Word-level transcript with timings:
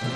Good 0.00 0.08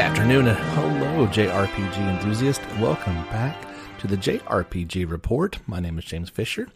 afternoon 0.00 0.48
and 0.48 0.58
hello, 0.74 1.28
JRPG 1.28 1.96
enthusiast. 1.96 2.60
Welcome 2.80 3.14
back 3.26 3.56
to 4.00 4.08
the 4.08 4.16
JRPG 4.16 5.08
Report. 5.08 5.60
My 5.68 5.78
name 5.78 5.96
is 5.96 6.06
James 6.06 6.28
Fisher. 6.28 6.66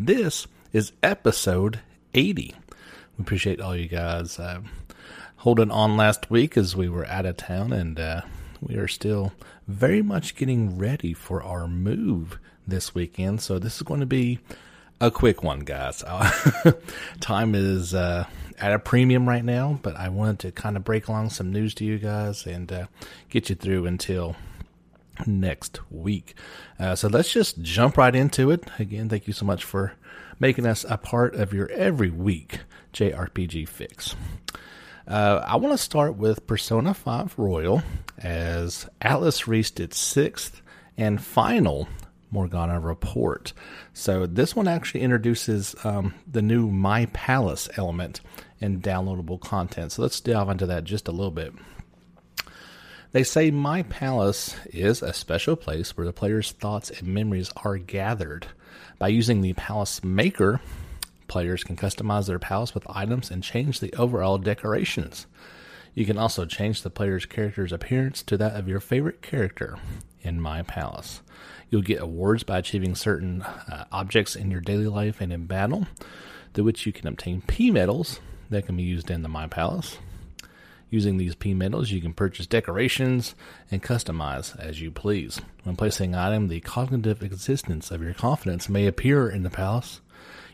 This 0.00 0.48
is 0.72 0.90
episode 1.00 1.78
80. 2.12 2.56
We 3.18 3.22
appreciate 3.22 3.60
all 3.60 3.76
you 3.76 3.86
guys 3.86 4.40
uh, 4.40 4.62
holding 5.36 5.70
on 5.70 5.96
last 5.96 6.28
week 6.28 6.56
as 6.56 6.74
we 6.74 6.88
were 6.88 7.06
out 7.06 7.26
of 7.26 7.36
town, 7.36 7.72
and 7.72 8.00
uh, 8.00 8.22
we 8.60 8.74
are 8.74 8.88
still 8.88 9.32
very 9.68 10.02
much 10.02 10.34
getting 10.34 10.76
ready 10.76 11.12
for 11.12 11.40
our 11.40 11.68
move 11.68 12.40
this 12.66 12.96
weekend. 12.96 13.42
So, 13.42 13.60
this 13.60 13.76
is 13.76 13.82
going 13.82 14.00
to 14.00 14.06
be 14.06 14.40
a 15.00 15.10
quick 15.10 15.42
one, 15.42 15.60
guys. 15.60 16.02
Time 17.20 17.54
is 17.54 17.94
uh, 17.94 18.26
at 18.58 18.72
a 18.72 18.78
premium 18.78 19.28
right 19.28 19.44
now, 19.44 19.78
but 19.82 19.96
I 19.96 20.08
wanted 20.08 20.38
to 20.40 20.52
kind 20.52 20.76
of 20.76 20.84
break 20.84 21.08
along 21.08 21.30
some 21.30 21.52
news 21.52 21.74
to 21.74 21.84
you 21.84 21.98
guys 21.98 22.46
and 22.46 22.70
uh, 22.72 22.86
get 23.28 23.50
you 23.50 23.56
through 23.56 23.86
until 23.86 24.36
next 25.26 25.80
week. 25.90 26.34
Uh, 26.78 26.94
so 26.94 27.08
let's 27.08 27.32
just 27.32 27.60
jump 27.62 27.96
right 27.96 28.14
into 28.14 28.50
it. 28.50 28.68
Again, 28.78 29.08
thank 29.08 29.26
you 29.26 29.32
so 29.32 29.46
much 29.46 29.64
for 29.64 29.94
making 30.38 30.66
us 30.66 30.84
a 30.88 30.98
part 30.98 31.34
of 31.34 31.52
your 31.52 31.70
every 31.70 32.10
week 32.10 32.60
JRPG 32.92 33.68
fix. 33.68 34.14
Uh, 35.06 35.44
I 35.46 35.56
want 35.56 35.72
to 35.72 35.82
start 35.82 36.16
with 36.16 36.46
Persona 36.46 36.92
5 36.92 37.38
Royal 37.38 37.82
as 38.18 38.88
Atlus 39.00 39.46
reached 39.46 39.78
its 39.78 39.98
sixth 39.98 40.60
and 40.96 41.22
final 41.22 41.88
Morgana 42.30 42.80
report. 42.80 43.52
So 43.92 44.26
this 44.26 44.54
one 44.54 44.68
actually 44.68 45.02
introduces 45.02 45.74
um, 45.84 46.14
the 46.30 46.42
new 46.42 46.70
My 46.70 47.06
Palace 47.06 47.68
element 47.76 48.20
and 48.60 48.82
downloadable 48.82 49.40
content. 49.40 49.92
So 49.92 50.02
let's 50.02 50.20
delve 50.20 50.50
into 50.50 50.66
that 50.66 50.84
just 50.84 51.08
a 51.08 51.12
little 51.12 51.30
bit. 51.30 51.52
They 53.12 53.24
say 53.24 53.50
My 53.50 53.82
Palace 53.84 54.56
is 54.66 55.02
a 55.02 55.12
special 55.12 55.56
place 55.56 55.96
where 55.96 56.06
the 56.06 56.12
player's 56.12 56.52
thoughts 56.52 56.90
and 56.90 57.08
memories 57.08 57.50
are 57.64 57.78
gathered. 57.78 58.46
By 58.98 59.08
using 59.08 59.40
the 59.40 59.52
Palace 59.54 60.02
Maker, 60.02 60.60
players 61.28 61.64
can 61.64 61.76
customize 61.76 62.26
their 62.26 62.38
palace 62.38 62.74
with 62.74 62.86
items 62.88 63.30
and 63.30 63.42
change 63.42 63.80
the 63.80 63.92
overall 63.94 64.38
decorations. 64.38 65.26
You 65.96 66.04
can 66.04 66.18
also 66.18 66.44
change 66.44 66.82
the 66.82 66.90
player's 66.90 67.24
character's 67.24 67.72
appearance 67.72 68.22
to 68.24 68.36
that 68.36 68.54
of 68.54 68.68
your 68.68 68.80
favorite 68.80 69.22
character 69.22 69.78
in 70.20 70.42
My 70.42 70.60
Palace. 70.60 71.22
You'll 71.70 71.80
get 71.80 72.02
awards 72.02 72.42
by 72.42 72.58
achieving 72.58 72.94
certain 72.94 73.40
uh, 73.40 73.86
objects 73.90 74.36
in 74.36 74.50
your 74.50 74.60
daily 74.60 74.88
life 74.88 75.22
and 75.22 75.32
in 75.32 75.46
battle, 75.46 75.86
through 76.52 76.64
which 76.64 76.84
you 76.84 76.92
can 76.92 77.08
obtain 77.08 77.40
P 77.40 77.70
medals 77.70 78.20
that 78.50 78.66
can 78.66 78.76
be 78.76 78.82
used 78.82 79.10
in 79.10 79.22
the 79.22 79.28
My 79.30 79.46
Palace. 79.46 79.96
Using 80.90 81.16
these 81.16 81.34
P 81.34 81.54
medals, 81.54 81.90
you 81.90 82.02
can 82.02 82.12
purchase 82.12 82.46
decorations 82.46 83.34
and 83.70 83.82
customize 83.82 84.54
as 84.60 84.82
you 84.82 84.90
please. 84.90 85.40
When 85.62 85.76
placing 85.76 86.12
an 86.12 86.20
item, 86.20 86.48
the 86.48 86.60
cognitive 86.60 87.22
existence 87.22 87.90
of 87.90 88.02
your 88.02 88.12
confidants 88.12 88.68
may 88.68 88.86
appear 88.86 89.30
in 89.30 89.44
the 89.44 89.50
palace. 89.50 90.02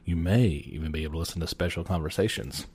You 0.04 0.14
may 0.14 0.46
even 0.46 0.92
be 0.92 1.02
able 1.02 1.14
to 1.14 1.18
listen 1.18 1.40
to 1.40 1.48
special 1.48 1.82
conversations. 1.82 2.66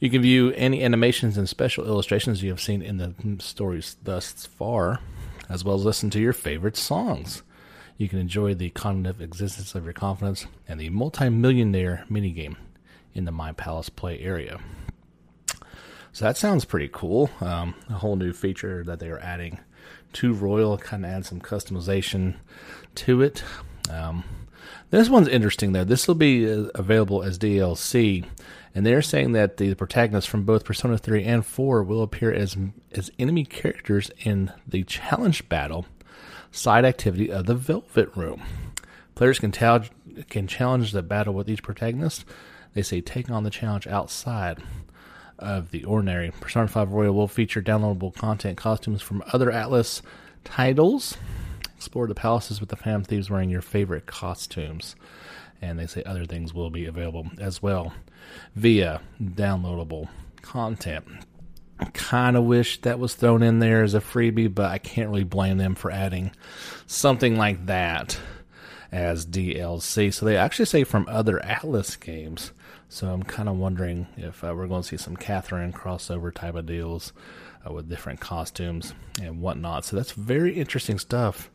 You 0.00 0.10
can 0.10 0.22
view 0.22 0.52
any 0.52 0.84
animations 0.84 1.36
and 1.36 1.48
special 1.48 1.84
illustrations 1.84 2.42
you 2.42 2.50
have 2.50 2.60
seen 2.60 2.82
in 2.82 2.98
the 2.98 3.14
stories 3.40 3.96
thus 4.04 4.46
far 4.46 5.00
as 5.48 5.64
well 5.64 5.74
as 5.74 5.84
listen 5.84 6.08
to 6.10 6.20
your 6.20 6.32
favorite 6.32 6.76
songs. 6.76 7.42
You 7.96 8.08
can 8.08 8.20
enjoy 8.20 8.54
the 8.54 8.70
cognitive 8.70 9.20
existence 9.20 9.74
of 9.74 9.84
your 9.84 9.92
confidants 9.92 10.46
and 10.68 10.78
the 10.78 10.90
multi-millionaire 10.90 12.04
minigame 12.08 12.54
in 13.12 13.24
the 13.24 13.32
My 13.32 13.50
Palace 13.50 13.88
Play 13.88 14.20
area. 14.20 14.60
So 16.12 16.24
that 16.24 16.36
sounds 16.36 16.64
pretty 16.64 16.88
cool. 16.92 17.30
Um, 17.40 17.74
a 17.90 17.94
whole 17.94 18.14
new 18.14 18.32
feature 18.32 18.84
that 18.84 19.00
they 19.00 19.08
are 19.08 19.18
adding 19.18 19.58
to 20.14 20.32
Royal, 20.32 20.78
kind 20.78 21.04
of 21.04 21.10
add 21.10 21.26
some 21.26 21.40
customization 21.40 22.36
to 22.96 23.20
it. 23.22 23.42
Um, 23.90 24.22
this 24.90 25.08
one's 25.08 25.28
interesting 25.28 25.72
though. 25.72 25.84
This 25.84 26.06
will 26.06 26.14
be 26.14 26.50
uh, 26.50 26.68
available 26.74 27.22
as 27.22 27.38
DLC, 27.38 28.24
and 28.74 28.84
they're 28.84 29.02
saying 29.02 29.32
that 29.32 29.56
the 29.56 29.74
protagonists 29.74 30.30
from 30.30 30.44
both 30.44 30.64
Persona 30.64 30.98
3 30.98 31.24
and 31.24 31.44
4 31.44 31.82
will 31.82 32.02
appear 32.02 32.32
as 32.32 32.56
as 32.92 33.10
enemy 33.18 33.44
characters 33.44 34.10
in 34.24 34.52
the 34.66 34.84
challenge 34.84 35.48
battle 35.48 35.86
side 36.50 36.84
activity 36.84 37.30
of 37.30 37.46
the 37.46 37.54
Velvet 37.54 38.10
Room. 38.16 38.42
Players 39.14 39.38
can, 39.38 39.52
ta- 39.52 39.84
can 40.28 40.46
challenge 40.46 40.92
the 40.92 41.02
battle 41.02 41.34
with 41.34 41.48
each 41.50 41.62
protagonist. 41.62 42.24
They 42.74 42.82
say 42.82 43.00
take 43.00 43.30
on 43.30 43.42
the 43.42 43.50
challenge 43.50 43.86
outside 43.86 44.62
of 45.38 45.70
the 45.70 45.84
ordinary. 45.84 46.30
Persona 46.40 46.68
5 46.68 46.92
Royal 46.92 47.14
will 47.14 47.28
feature 47.28 47.62
downloadable 47.62 48.14
content 48.14 48.56
costumes 48.56 49.02
from 49.02 49.22
other 49.32 49.50
Atlus 49.50 50.02
titles. 50.44 51.16
Explore 51.76 52.08
the 52.08 52.14
palaces 52.14 52.60
with 52.60 52.70
the 52.70 52.76
Phantom 52.76 53.04
Thieves 53.04 53.30
wearing 53.30 53.50
your 53.50 53.62
favorite 53.62 54.06
costumes 54.06 54.96
and 55.60 55.78
they 55.78 55.86
say 55.86 56.02
other 56.04 56.24
things 56.24 56.54
will 56.54 56.70
be 56.70 56.86
available 56.86 57.26
as 57.38 57.62
well 57.62 57.92
via 58.54 59.00
downloadable 59.22 60.08
content. 60.42 61.06
Kind 61.92 62.36
of 62.36 62.44
wish 62.44 62.80
that 62.82 62.98
was 62.98 63.14
thrown 63.14 63.42
in 63.42 63.60
there 63.60 63.82
as 63.82 63.94
a 63.94 64.00
freebie, 64.00 64.52
but 64.52 64.70
I 64.70 64.78
can't 64.78 65.10
really 65.10 65.24
blame 65.24 65.58
them 65.58 65.74
for 65.74 65.90
adding 65.90 66.32
something 66.86 67.36
like 67.36 67.66
that 67.66 68.18
as 68.90 69.26
DLC. 69.26 70.12
So 70.12 70.26
they 70.26 70.36
actually 70.36 70.64
say 70.64 70.84
from 70.84 71.06
other 71.08 71.38
Atlus 71.44 71.98
games. 71.98 72.52
So 72.88 73.08
I'm 73.08 73.22
kind 73.22 73.48
of 73.48 73.56
wondering 73.56 74.06
if 74.16 74.42
uh, 74.42 74.54
we're 74.56 74.66
going 74.66 74.82
to 74.82 74.88
see 74.88 74.96
some 74.96 75.16
Catherine 75.16 75.72
crossover 75.72 76.34
type 76.34 76.54
of 76.54 76.66
deals 76.66 77.12
uh, 77.66 77.72
with 77.72 77.88
different 77.88 78.20
costumes 78.20 78.94
and 79.20 79.40
whatnot. 79.40 79.84
So 79.84 79.96
that's 79.96 80.12
very 80.12 80.54
interesting 80.54 80.98
stuff 80.98 81.50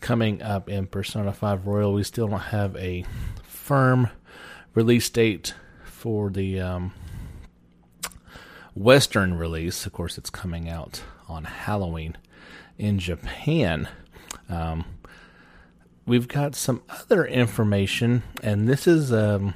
coming 0.00 0.42
up 0.42 0.68
in 0.68 0.86
Persona 0.86 1.32
5 1.32 1.66
Royal. 1.66 1.92
We 1.92 2.02
still 2.02 2.28
don't 2.28 2.40
have 2.40 2.74
a 2.76 3.04
firm 3.70 4.08
release 4.74 5.08
date 5.10 5.54
for 5.84 6.28
the 6.28 6.58
um, 6.58 6.92
Western 8.74 9.32
release. 9.34 9.86
Of 9.86 9.92
course, 9.92 10.18
it's 10.18 10.28
coming 10.28 10.68
out 10.68 11.04
on 11.28 11.44
Halloween 11.44 12.16
in 12.78 12.98
Japan. 12.98 13.88
Um, 14.48 14.86
we've 16.04 16.26
got 16.26 16.56
some 16.56 16.82
other 16.88 17.24
information, 17.24 18.24
and 18.42 18.68
this 18.68 18.88
is 18.88 19.12
um, 19.12 19.54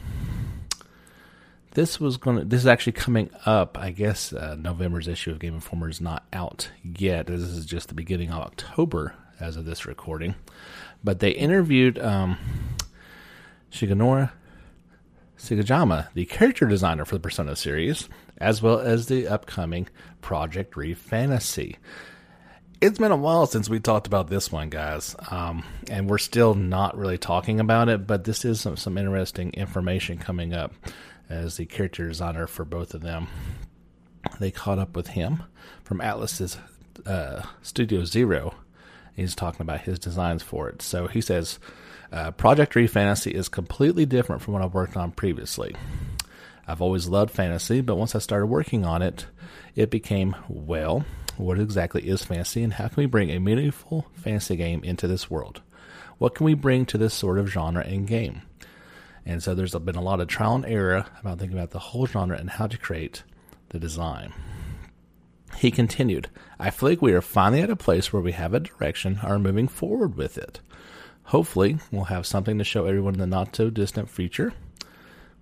this 1.73 1.99
was 1.99 2.17
going 2.17 2.39
to 2.39 2.45
this 2.45 2.61
is 2.61 2.69
actually 2.69 2.93
coming 2.93 3.31
up. 3.45 3.77
I 3.77 3.91
guess 3.91 4.33
uh, 4.33 4.55
November's 4.57 5.09
issue 5.09 5.33
of 5.33 5.41
Game 5.41 5.55
Informer 5.55 5.89
is 5.89 6.01
not 6.01 6.25
out 6.33 6.71
yet. 6.85 7.27
This 7.27 7.41
is 7.41 7.67
just 7.67 7.89
the 7.89 7.95
beginning 7.95 8.31
of 8.31 8.43
October 8.43 9.17
as 9.41 9.57
of 9.57 9.65
this 9.65 9.87
recording. 9.87 10.37
But 11.03 11.19
they 11.19 11.31
interviewed 11.31 11.99
um, 11.99 12.39
Shigenori 13.75 14.31
Soejima, 15.37 16.07
the 16.15 16.25
character 16.27 16.67
designer 16.67 17.05
for 17.05 17.17
the 17.17 17.21
Persona 17.21 17.57
series, 17.57 18.09
as 18.39 18.63
well 18.63 18.79
as 18.79 19.07
the 19.07 19.27
upcoming 19.27 19.89
Project 20.21 20.77
Re 20.77 20.95
Fantasy. 20.95 21.79
It's 22.81 22.99
been 23.01 23.11
a 23.11 23.17
while 23.17 23.47
since 23.47 23.69
we 23.69 23.81
talked 23.81 24.07
about 24.07 24.29
this 24.29 24.53
one, 24.53 24.71
guys, 24.71 25.17
um, 25.29 25.65
and 25.91 26.09
we're 26.09 26.19
still 26.19 26.55
not 26.55 26.97
really 26.97 27.19
talking 27.19 27.59
about 27.59 27.89
it, 27.89 28.07
but 28.07 28.23
this 28.23 28.45
is 28.45 28.61
some, 28.61 28.77
some 28.77 28.97
interesting 28.97 29.51
information 29.55 30.19
coming 30.19 30.55
up 30.55 30.73
as 31.29 31.57
the 31.57 31.67
character 31.67 32.07
designer 32.07 32.47
for 32.47 32.65
both 32.65 32.95
of 32.95 33.01
them. 33.01 33.27
They 34.39 34.53
caught 34.53 34.79
up 34.79 34.95
with 34.95 35.09
him 35.09 35.43
from 35.83 36.01
Atlus's 36.01 36.59
uh, 37.07 37.43
Studio 37.61 38.05
Zero 38.05 38.55
He's 39.15 39.35
talking 39.35 39.63
about 39.63 39.83
his 39.83 39.99
designs 39.99 40.43
for 40.43 40.69
it. 40.69 40.83
So 40.83 41.07
he 41.07 41.21
says, 41.21 41.59
uh, 42.13 42.33
Project 42.33 42.75
Re 42.75 42.87
Fantasy 42.87 43.31
is 43.31 43.49
completely 43.49 44.07
different 44.07 44.43
from 44.43 44.55
what 44.55 44.63
I've 44.63 44.75
worked 44.75 44.97
on 44.97 45.13
previously. 45.13 45.75
I've 46.67 46.81
always 46.81 47.09
loved 47.09 47.31
fantasy, 47.31 47.81
but 47.81 47.97
once 47.97 48.15
I 48.15 48.19
started 48.19 48.47
working 48.47 48.85
on 48.85 49.03
it, 49.03 49.27
it 49.75 49.91
became, 49.91 50.35
well, 50.49 51.05
what 51.37 51.59
exactly 51.59 52.09
is 52.09 52.25
fantasy 52.25 52.63
and 52.63 52.73
how 52.73 52.89
can 52.89 52.97
we 53.03 53.07
bring 53.07 53.31
a 53.31 53.41
meaningful 53.41 54.07
fantasy 54.15 54.57
game 54.57 54.83
into 54.85 55.07
this 55.07 55.31
world? 55.31 55.61
What 56.19 56.35
can 56.35 56.47
we 56.47 56.55
bring 56.55 56.87
to 56.87 56.99
this 56.99 57.13
sort 57.13 57.39
of 57.39 57.51
genre 57.51 57.85
and 57.85 58.07
game? 58.07 58.43
And 59.27 59.43
so 59.43 59.55
there's 59.55 59.75
been 59.75 59.97
a 59.97 60.03
lot 60.03 60.21
of 60.21 60.29
trial 60.29 60.55
and 60.55 60.67
error 60.67 61.07
about 61.21 61.39
thinking 61.39 61.59
about 61.59 61.71
the 61.71 61.79
whole 61.79 62.07
genre 62.07 62.39
and 62.39 62.51
how 62.51 62.67
to 62.67 62.79
create 62.79 63.23
the 63.71 63.79
design. 63.79 64.33
He 65.57 65.71
continued, 65.71 66.29
I 66.59 66.71
feel 66.71 66.89
like 66.89 67.03
we 67.03 67.13
are 67.13 67.23
finally 67.23 67.63
at 67.63 67.71
a 67.71 67.77
place 67.77 68.13
where 68.13 68.23
we 68.23 68.33
have 68.33 68.55
a 68.55 68.61
direction 68.61 69.21
and 69.23 69.33
are 69.33 69.39
moving 69.39 69.69
forward 69.69 70.17
with 70.17 70.37
it. 70.37 70.61
Hopefully, 71.25 71.79
we'll 71.91 72.05
have 72.05 72.27
something 72.27 72.59
to 72.59 72.65
show 72.65 72.87
everyone 72.87 73.15
in 73.15 73.21
the 73.21 73.27
not 73.27 73.55
so 73.57 73.71
distant 73.71 74.11
future. 74.11 74.53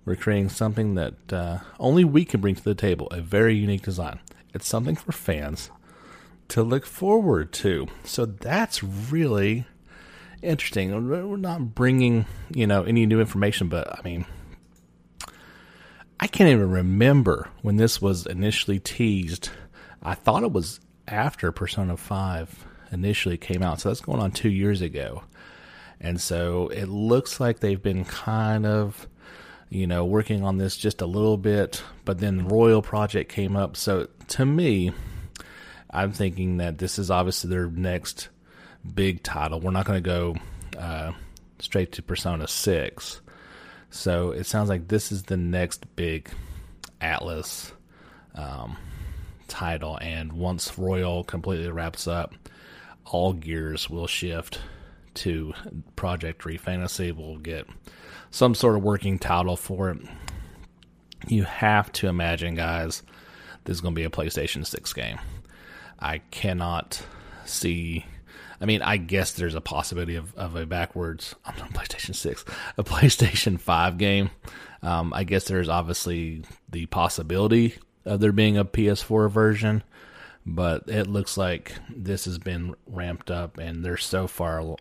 We're 0.05 0.15
creating 0.15 0.49
something 0.49 0.95
that 0.95 1.33
uh, 1.33 1.59
only 1.79 2.03
we 2.03 2.25
can 2.25 2.41
bring 2.41 2.55
to 2.55 2.63
the 2.63 2.75
table 2.75 3.07
a 3.07 3.21
very 3.21 3.55
unique 3.55 3.83
design. 3.83 4.19
It's 4.53 4.67
something 4.67 4.95
for 4.95 5.11
fans 5.11 5.71
to 6.49 6.61
look 6.61 6.85
forward 6.85 7.51
to. 7.53 7.87
So 8.03 8.25
that's 8.25 8.83
really 8.83 9.65
interesting. 10.41 11.07
We're 11.07 11.37
not 11.37 11.73
bringing, 11.73 12.25
you 12.53 12.67
know, 12.67 12.83
any 12.83 13.05
new 13.05 13.19
information, 13.19 13.69
but 13.69 13.97
I 13.97 14.01
mean, 14.03 14.25
I 16.19 16.27
can't 16.27 16.49
even 16.49 16.69
remember 16.69 17.49
when 17.61 17.77
this 17.77 18.01
was 18.01 18.25
initially 18.25 18.79
teased. 18.79 19.49
I 20.03 20.15
thought 20.15 20.43
it 20.43 20.51
was 20.51 20.79
after 21.07 21.51
Persona 21.51 21.97
5 21.97 22.65
initially 22.91 23.37
came 23.37 23.63
out. 23.63 23.79
So 23.81 23.89
that's 23.89 24.01
going 24.01 24.19
on 24.19 24.31
two 24.31 24.49
years 24.49 24.81
ago. 24.81 25.23
And 25.99 26.19
so 26.19 26.67
it 26.67 26.85
looks 26.85 27.39
like 27.39 27.59
they've 27.59 27.81
been 27.81 28.03
kind 28.05 28.65
of, 28.65 29.07
you 29.69 29.87
know, 29.87 30.03
working 30.05 30.43
on 30.43 30.57
this 30.57 30.75
just 30.75 31.01
a 31.01 31.05
little 31.05 31.37
bit. 31.37 31.81
But 32.05 32.19
then 32.19 32.47
Royal 32.47 32.81
Project 32.81 33.31
came 33.31 33.55
up. 33.55 33.77
So 33.77 34.09
to 34.29 34.45
me, 34.45 34.91
I'm 35.89 36.11
thinking 36.11 36.57
that 36.57 36.77
this 36.77 36.99
is 36.99 37.09
obviously 37.09 37.49
their 37.49 37.67
next 37.67 38.29
big 38.93 39.23
title. 39.23 39.59
We're 39.59 39.71
not 39.71 39.85
going 39.85 40.03
to 40.03 40.09
go 40.09 40.35
uh, 40.77 41.13
straight 41.59 41.93
to 41.93 42.01
Persona 42.01 42.47
6. 42.47 43.21
So 43.89 44.31
it 44.31 44.45
sounds 44.45 44.69
like 44.69 44.87
this 44.87 45.11
is 45.11 45.23
the 45.23 45.37
next 45.37 45.95
big 45.95 46.29
Atlus 46.99 47.71
um, 48.35 48.75
title. 49.47 49.97
And 50.01 50.33
once 50.33 50.77
Royal 50.77 51.23
completely 51.23 51.69
wraps 51.69 52.07
up, 52.07 52.33
all 53.05 53.33
gears 53.33 53.89
will 53.89 54.07
shift 54.07 54.59
to 55.15 55.53
Project 55.95 56.45
Re 56.45 56.57
Fantasy. 56.57 57.11
We'll 57.11 57.37
get 57.37 57.67
some 58.31 58.55
sort 58.55 58.75
of 58.75 58.83
working 58.83 59.19
title 59.19 59.55
for 59.55 59.91
it. 59.91 59.99
You 61.27 61.43
have 61.43 61.91
to 61.93 62.07
imagine, 62.07 62.55
guys, 62.55 63.03
this 63.63 63.75
is 63.75 63.81
going 63.81 63.93
to 63.93 63.99
be 63.99 64.05
a 64.05 64.09
PlayStation 64.09 64.65
6 64.65 64.93
game. 64.93 65.19
I 65.99 66.17
cannot 66.31 67.01
see. 67.45 68.05
I 68.59 68.65
mean, 68.65 68.81
I 68.81 68.97
guess 68.97 69.31
there's 69.33 69.55
a 69.55 69.61
possibility 69.61 70.15
of, 70.15 70.35
of 70.35 70.55
a 70.55 70.65
backwards 70.65 71.35
I'm 71.45 71.61
on 71.61 71.69
PlayStation 71.69 72.15
6, 72.15 72.43
a 72.77 72.83
PlayStation 72.83 73.59
5 73.59 73.97
game. 73.97 74.31
Um, 74.81 75.13
I 75.13 75.23
guess 75.23 75.45
there's 75.45 75.69
obviously 75.69 76.43
the 76.69 76.87
possibility 76.87 77.75
of 78.05 78.19
there 78.19 78.31
being 78.31 78.57
a 78.57 78.65
PS4 78.65 79.29
version 79.29 79.83
but 80.45 80.83
it 80.87 81.07
looks 81.07 81.37
like 81.37 81.73
this 81.89 82.25
has 82.25 82.37
been 82.37 82.75
ramped 82.87 83.31
up 83.31 83.57
and 83.57 83.83
they're 83.83 83.97
so 83.97 84.27
far 84.27 84.75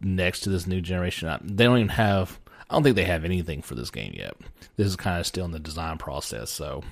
next 0.00 0.40
to 0.40 0.50
this 0.50 0.66
new 0.66 0.80
generation. 0.80 1.28
They 1.42 1.64
don't 1.64 1.78
even 1.78 1.88
have, 1.90 2.38
I 2.68 2.74
don't 2.74 2.82
think 2.82 2.96
they 2.96 3.04
have 3.04 3.24
anything 3.24 3.62
for 3.62 3.74
this 3.74 3.90
game 3.90 4.14
yet. 4.16 4.34
This 4.76 4.88
is 4.88 4.96
kind 4.96 5.20
of 5.20 5.26
still 5.26 5.44
in 5.44 5.52
the 5.52 5.58
design 5.58 5.98
process, 5.98 6.50
so 6.50 6.82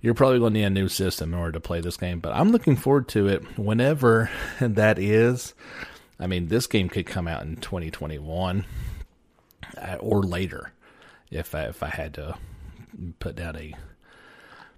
you're 0.00 0.14
probably 0.14 0.38
going 0.38 0.52
to 0.52 0.60
need 0.60 0.66
a 0.66 0.70
new 0.70 0.88
system 0.88 1.32
in 1.32 1.38
order 1.38 1.52
to 1.52 1.60
play 1.60 1.80
this 1.80 1.96
game. 1.96 2.20
But 2.20 2.34
I'm 2.34 2.50
looking 2.50 2.76
forward 2.76 3.08
to 3.08 3.28
it 3.28 3.58
whenever 3.58 4.30
that 4.60 4.98
is. 4.98 5.54
I 6.20 6.26
mean, 6.26 6.48
this 6.48 6.66
game 6.66 6.88
could 6.88 7.06
come 7.06 7.26
out 7.26 7.42
in 7.42 7.56
2021 7.56 8.64
uh, 9.76 9.96
or 10.00 10.22
later 10.22 10.72
if 11.30 11.54
I, 11.54 11.64
if 11.64 11.82
I 11.82 11.88
had 11.88 12.14
to 12.14 12.36
put 13.18 13.36
down 13.36 13.56
a 13.56 13.74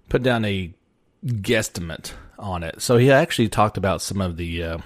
put 0.09 0.23
down 0.23 0.45
a 0.45 0.73
guesstimate 1.25 2.13
on 2.39 2.63
it. 2.63 2.81
So 2.81 2.97
he 2.97 3.11
actually 3.11 3.49
talked 3.49 3.77
about 3.77 4.01
some 4.01 4.21
of 4.21 4.37
the 4.37 4.63
uh, 4.63 4.77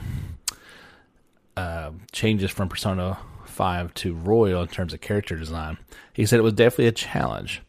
uh, 1.58 1.92
changes 2.12 2.52
from 2.52 2.70
Persona 2.70 3.18
5 3.46 3.94
to 3.96 4.14
Royal 4.14 4.62
in 4.62 4.68
terms 4.68 4.94
of 4.94 5.02
character 5.02 5.36
design. 5.36 5.78
He 6.14 6.26
said 6.26 6.40
it 6.40 6.44
was 6.44 6.54
definitely 6.54 6.88
a 6.88 6.94
challenge. 6.94 7.62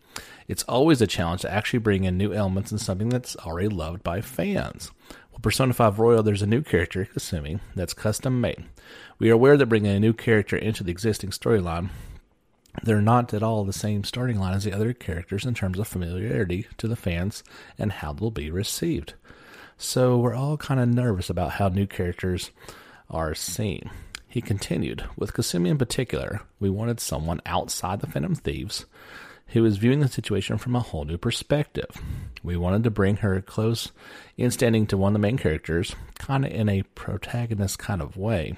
It's 0.49 0.63
always 0.65 1.01
a 1.01 1.07
challenge 1.07 1.43
to 1.43 1.53
actually 1.53 1.79
bring 1.81 2.05
in 2.05 2.17
new 2.17 2.33
elements 2.33 2.73
in 2.73 2.79
something 2.79 3.09
that's 3.09 3.37
already 3.37 3.69
loved 3.69 4.03
by 4.03 4.21
fans. 4.21 4.91
Well, 5.31 5.41
Persona 5.41 5.73
5 5.73 5.99
Royal, 5.99 6.23
there's 6.23 6.43
a 6.43 6.47
new 6.47 6.63
character, 6.63 7.09
Kasumi, 7.15 7.61
that's 7.75 7.95
custom 7.95 8.41
made. 8.41 8.65
We 9.19 9.31
are 9.31 9.35
aware 9.35 9.57
that 9.57 9.67
bringing 9.67 9.93
a 9.93 10.01
new 10.01 10.13
character 10.13 10.57
into 10.57 10.85
the 10.85 10.91
existing 10.91 11.31
storyline 11.31 11.91
they're 12.83 13.03
not 13.03 13.35
at 13.35 13.43
all 13.43 13.65
the 13.65 13.73
same 13.73 14.05
starting 14.05 14.39
line 14.39 14.55
as 14.55 14.65
the 14.65 14.73
other 14.73 14.93
characters 14.93 15.45
in 15.45 15.55
terms 15.55 15.79
of 15.79 15.87
familiarity 15.87 16.67
to 16.79 16.89
the 16.89 16.97
fans 16.97 17.45
and 17.79 17.93
how 17.93 18.13
they'll 18.13 18.31
be 18.31 18.51
received. 18.51 19.15
So 19.77 20.17
we're 20.19 20.35
all 20.35 20.57
kind 20.57 20.81
of 20.81 20.89
nervous 20.89 21.29
about 21.29 21.53
how 21.53 21.69
new 21.69 21.87
characters 21.87 22.51
are 23.11 23.35
seen. 23.35 23.91
He 24.29 24.41
continued, 24.41 25.05
with 25.17 25.35
Kasumi 25.35 25.69
in 25.69 25.77
particular, 25.77 26.41
we 26.59 26.71
wanted 26.71 27.01
someone 27.01 27.43
outside 27.45 28.01
the 28.01 28.07
Phantom 28.07 28.35
Thieves 28.35 28.87
who 29.53 29.65
is 29.65 29.77
viewing 29.77 30.01
the 30.01 30.09
situation 30.09 30.59
from 30.59 30.75
a 30.75 30.81
whole 30.81 31.05
new 31.05 31.19
perspective. 31.19 31.91
We 32.43 32.57
wanted 32.57 32.85
to 32.85 32.91
bring 32.91 33.17
her 33.19 33.41
close 33.41 33.93
in 34.37 34.51
standing 34.51 34.87
to 34.87 34.97
one 34.97 35.11
of 35.11 35.15
the 35.15 35.27
main 35.27 35.37
characters, 35.37 35.95
kind 36.19 36.45
of 36.45 36.53
in 36.53 36.69
a 36.69 36.83
protagonist 36.95 37.79
kind 37.79 38.01
of 38.01 38.17
way, 38.17 38.57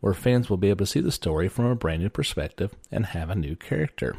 where 0.00 0.14
fans 0.14 0.48
will 0.48 0.56
be 0.56 0.70
able 0.70 0.78
to 0.78 0.86
see 0.86 1.00
the 1.00 1.12
story 1.12 1.48
from 1.48 1.66
a 1.66 1.74
brand 1.74 2.02
new 2.02 2.08
perspective 2.08 2.74
and 2.90 3.06
have 3.06 3.30
a 3.30 3.34
new 3.34 3.56
character. 3.56 4.16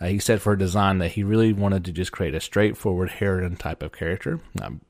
Uh, 0.00 0.06
he 0.06 0.18
said 0.18 0.40
for 0.40 0.56
design 0.56 0.98
that 0.98 1.12
he 1.12 1.22
really 1.22 1.52
wanted 1.52 1.84
to 1.84 1.92
just 1.92 2.12
create 2.12 2.34
a 2.34 2.40
straightforward 2.40 3.10
Harridan 3.10 3.58
type 3.58 3.82
of 3.82 3.92
character. 3.92 4.40
Um, 4.62 4.80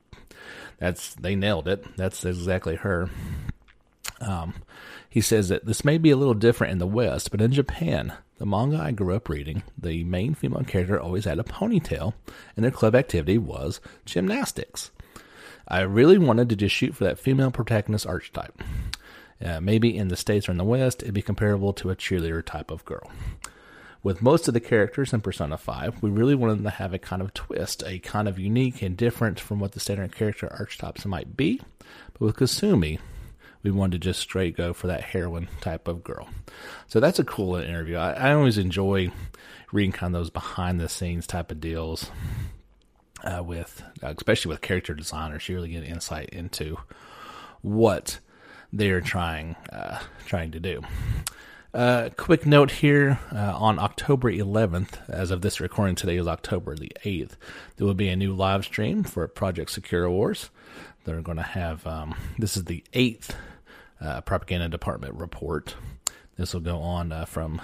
that's 0.77 1.15
they 1.15 1.35
nailed 1.35 1.67
it. 1.67 1.83
That's 1.97 2.23
exactly 2.23 2.75
her. 2.75 3.09
Um, 4.21 4.53
he 5.09 5.21
says 5.21 5.49
that 5.49 5.65
this 5.65 5.83
may 5.83 5.97
be 5.97 6.11
a 6.11 6.17
little 6.17 6.33
different 6.33 6.71
in 6.71 6.77
the 6.77 6.87
West, 6.87 7.31
but 7.31 7.41
in 7.41 7.51
Japan, 7.51 8.13
the 8.37 8.45
manga 8.45 8.77
I 8.77 8.91
grew 8.91 9.15
up 9.15 9.27
reading, 9.27 9.63
the 9.77 10.03
main 10.03 10.35
female 10.35 10.63
character 10.63 10.99
always 10.99 11.25
had 11.25 11.39
a 11.39 11.43
ponytail, 11.43 12.13
and 12.55 12.63
their 12.63 12.71
club 12.71 12.95
activity 12.95 13.37
was 13.37 13.81
gymnastics. 14.05 14.91
I 15.67 15.81
really 15.81 16.17
wanted 16.17 16.49
to 16.49 16.55
just 16.55 16.75
shoot 16.75 16.95
for 16.95 17.03
that 17.03 17.19
female 17.19 17.51
protagonist 17.51 18.07
archetype. 18.07 18.61
Uh, 19.43 19.61
maybe 19.61 19.95
in 19.95 20.09
the 20.09 20.15
States 20.15 20.47
or 20.47 20.51
in 20.51 20.57
the 20.57 20.63
West, 20.63 21.01
it'd 21.01 21.13
be 21.13 21.21
comparable 21.21 21.73
to 21.73 21.89
a 21.89 21.95
cheerleader 21.95 22.45
type 22.45 22.71
of 22.71 22.85
girl. 22.85 23.09
With 24.01 24.21
most 24.21 24.47
of 24.47 24.53
the 24.53 24.59
characters 24.61 25.11
in 25.11 25.21
Persona 25.21 25.57
5, 25.57 26.01
we 26.01 26.09
really 26.09 26.35
wanted 26.35 26.63
to 26.63 26.69
have 26.69 26.93
a 26.93 26.99
kind 26.99 27.21
of 27.21 27.33
twist, 27.33 27.83
a 27.85 27.99
kind 27.99 28.27
of 28.27 28.39
unique 28.39 28.81
and 28.81 28.95
different 28.95 29.39
from 29.39 29.59
what 29.59 29.73
the 29.73 29.79
standard 29.79 30.15
character 30.15 30.47
archetypes 30.51 31.05
might 31.05 31.35
be. 31.35 31.61
But 32.13 32.21
with 32.21 32.35
Kasumi, 32.37 32.99
we 33.63 33.71
wanted 33.71 34.01
to 34.01 34.07
just 34.07 34.19
straight 34.19 34.55
go 34.55 34.73
for 34.73 34.87
that 34.87 35.01
heroine 35.01 35.49
type 35.61 35.87
of 35.87 36.03
girl. 36.03 36.29
So 36.87 36.99
that's 36.99 37.19
a 37.19 37.23
cool 37.23 37.55
interview. 37.55 37.97
I, 37.97 38.11
I 38.13 38.33
always 38.33 38.57
enjoy 38.57 39.11
reading 39.71 39.91
kind 39.91 40.15
of 40.15 40.19
those 40.19 40.29
behind 40.29 40.79
the 40.79 40.89
scenes 40.89 41.27
type 41.27 41.51
of 41.51 41.59
deals 41.59 42.09
uh, 43.23 43.43
with, 43.43 43.83
uh, 44.01 44.13
especially 44.15 44.49
with 44.49 44.61
character 44.61 44.93
designers. 44.93 45.47
You 45.47 45.55
really 45.55 45.69
get 45.69 45.83
insight 45.83 46.29
into 46.29 46.77
what 47.61 48.19
they're 48.71 49.01
trying 49.01 49.55
uh, 49.71 49.99
trying 50.25 50.51
to 50.51 50.59
do. 50.59 50.81
Uh, 51.71 52.09
quick 52.17 52.47
note 52.47 52.71
here 52.71 53.19
uh, 53.31 53.55
on 53.55 53.77
October 53.77 54.31
11th, 54.31 55.07
as 55.07 55.29
of 55.29 55.41
this 55.41 55.59
recording 55.59 55.93
today 55.93 56.17
is 56.17 56.27
October 56.27 56.75
the 56.75 56.91
8th, 57.05 57.33
there 57.75 57.85
will 57.85 57.93
be 57.93 58.09
a 58.09 58.15
new 58.15 58.33
live 58.33 58.65
stream 58.65 59.03
for 59.03 59.27
Project 59.27 59.69
Sakura 59.69 60.11
Wars. 60.11 60.49
They're 61.03 61.21
going 61.21 61.37
to 61.37 61.43
have 61.43 61.85
um, 61.87 62.15
this 62.37 62.57
is 62.57 62.65
the 62.65 62.83
eighth 62.93 63.35
uh, 64.01 64.21
propaganda 64.21 64.69
department 64.69 65.15
report. 65.15 65.75
This 66.37 66.53
will 66.53 66.61
go 66.61 66.79
on 66.79 67.11
uh, 67.11 67.25
from 67.25 67.61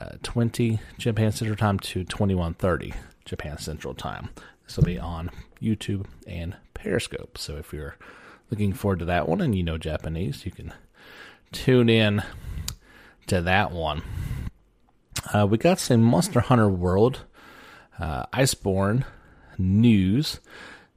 uh, 0.00 0.10
20 0.22 0.78
Japan 0.98 1.32
Central 1.32 1.56
Time 1.56 1.78
to 1.80 2.04
21:30 2.04 2.94
Japan 3.24 3.58
Central 3.58 3.94
Time. 3.94 4.30
This 4.66 4.76
will 4.76 4.84
be 4.84 4.98
on 4.98 5.30
YouTube 5.60 6.06
and 6.26 6.56
Periscope. 6.74 7.36
So 7.36 7.56
if 7.56 7.72
you're 7.72 7.96
looking 8.50 8.72
forward 8.72 9.00
to 9.00 9.04
that 9.06 9.28
one 9.28 9.40
and 9.40 9.54
you 9.54 9.62
know 9.62 9.78
Japanese, 9.78 10.46
you 10.46 10.52
can 10.52 10.72
tune 11.52 11.88
in 11.88 12.22
to 13.26 13.40
that 13.42 13.72
one. 13.72 14.02
Uh, 15.34 15.46
we 15.46 15.58
got 15.58 15.78
some 15.78 16.02
Monster 16.02 16.40
Hunter 16.40 16.68
World 16.68 17.24
uh, 17.98 18.26
Iceborne 18.32 19.04
news. 19.58 20.40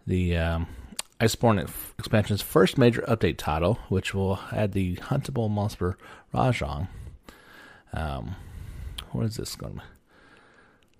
The 0.07 0.38
um, 0.38 0.67
Iceborne 1.20 1.70
expansion's 1.98 2.41
first 2.41 2.77
major 2.77 3.01
update 3.03 3.38
title, 3.38 3.79
which 3.89 4.13
will 4.13 4.39
add 4.51 4.74
the 4.74 4.96
huntable 4.98 5.50
monster 5.50 5.98
Rajang. 6.34 6.88
Um, 7.93 8.36
what 9.12 9.25
is 9.25 9.38
this 9.38 9.55
going 9.55 9.75
to 9.75 9.82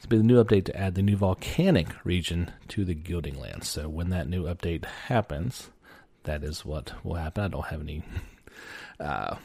to 0.04 0.10
be 0.10 0.18
the 0.18 0.24
new 0.24 0.44
update 0.44 0.66
to 0.66 0.78
add 0.78 0.96
the 0.96 1.02
new 1.02 1.16
volcanic 1.16 1.88
region 2.04 2.52
to 2.68 2.84
the 2.84 2.94
Guiding 2.94 3.40
Lands. 3.40 3.70
So 3.70 3.88
when 3.88 4.10
that 4.10 4.28
new 4.28 4.44
update 4.44 4.84
happens, 4.84 5.70
that 6.24 6.44
is 6.44 6.66
what 6.66 6.94
will 7.06 7.16
happen. 7.16 7.46
I 7.46 7.48
don't 7.48 7.66
have 7.66 7.80
any 7.80 8.04
uh, 9.00 9.38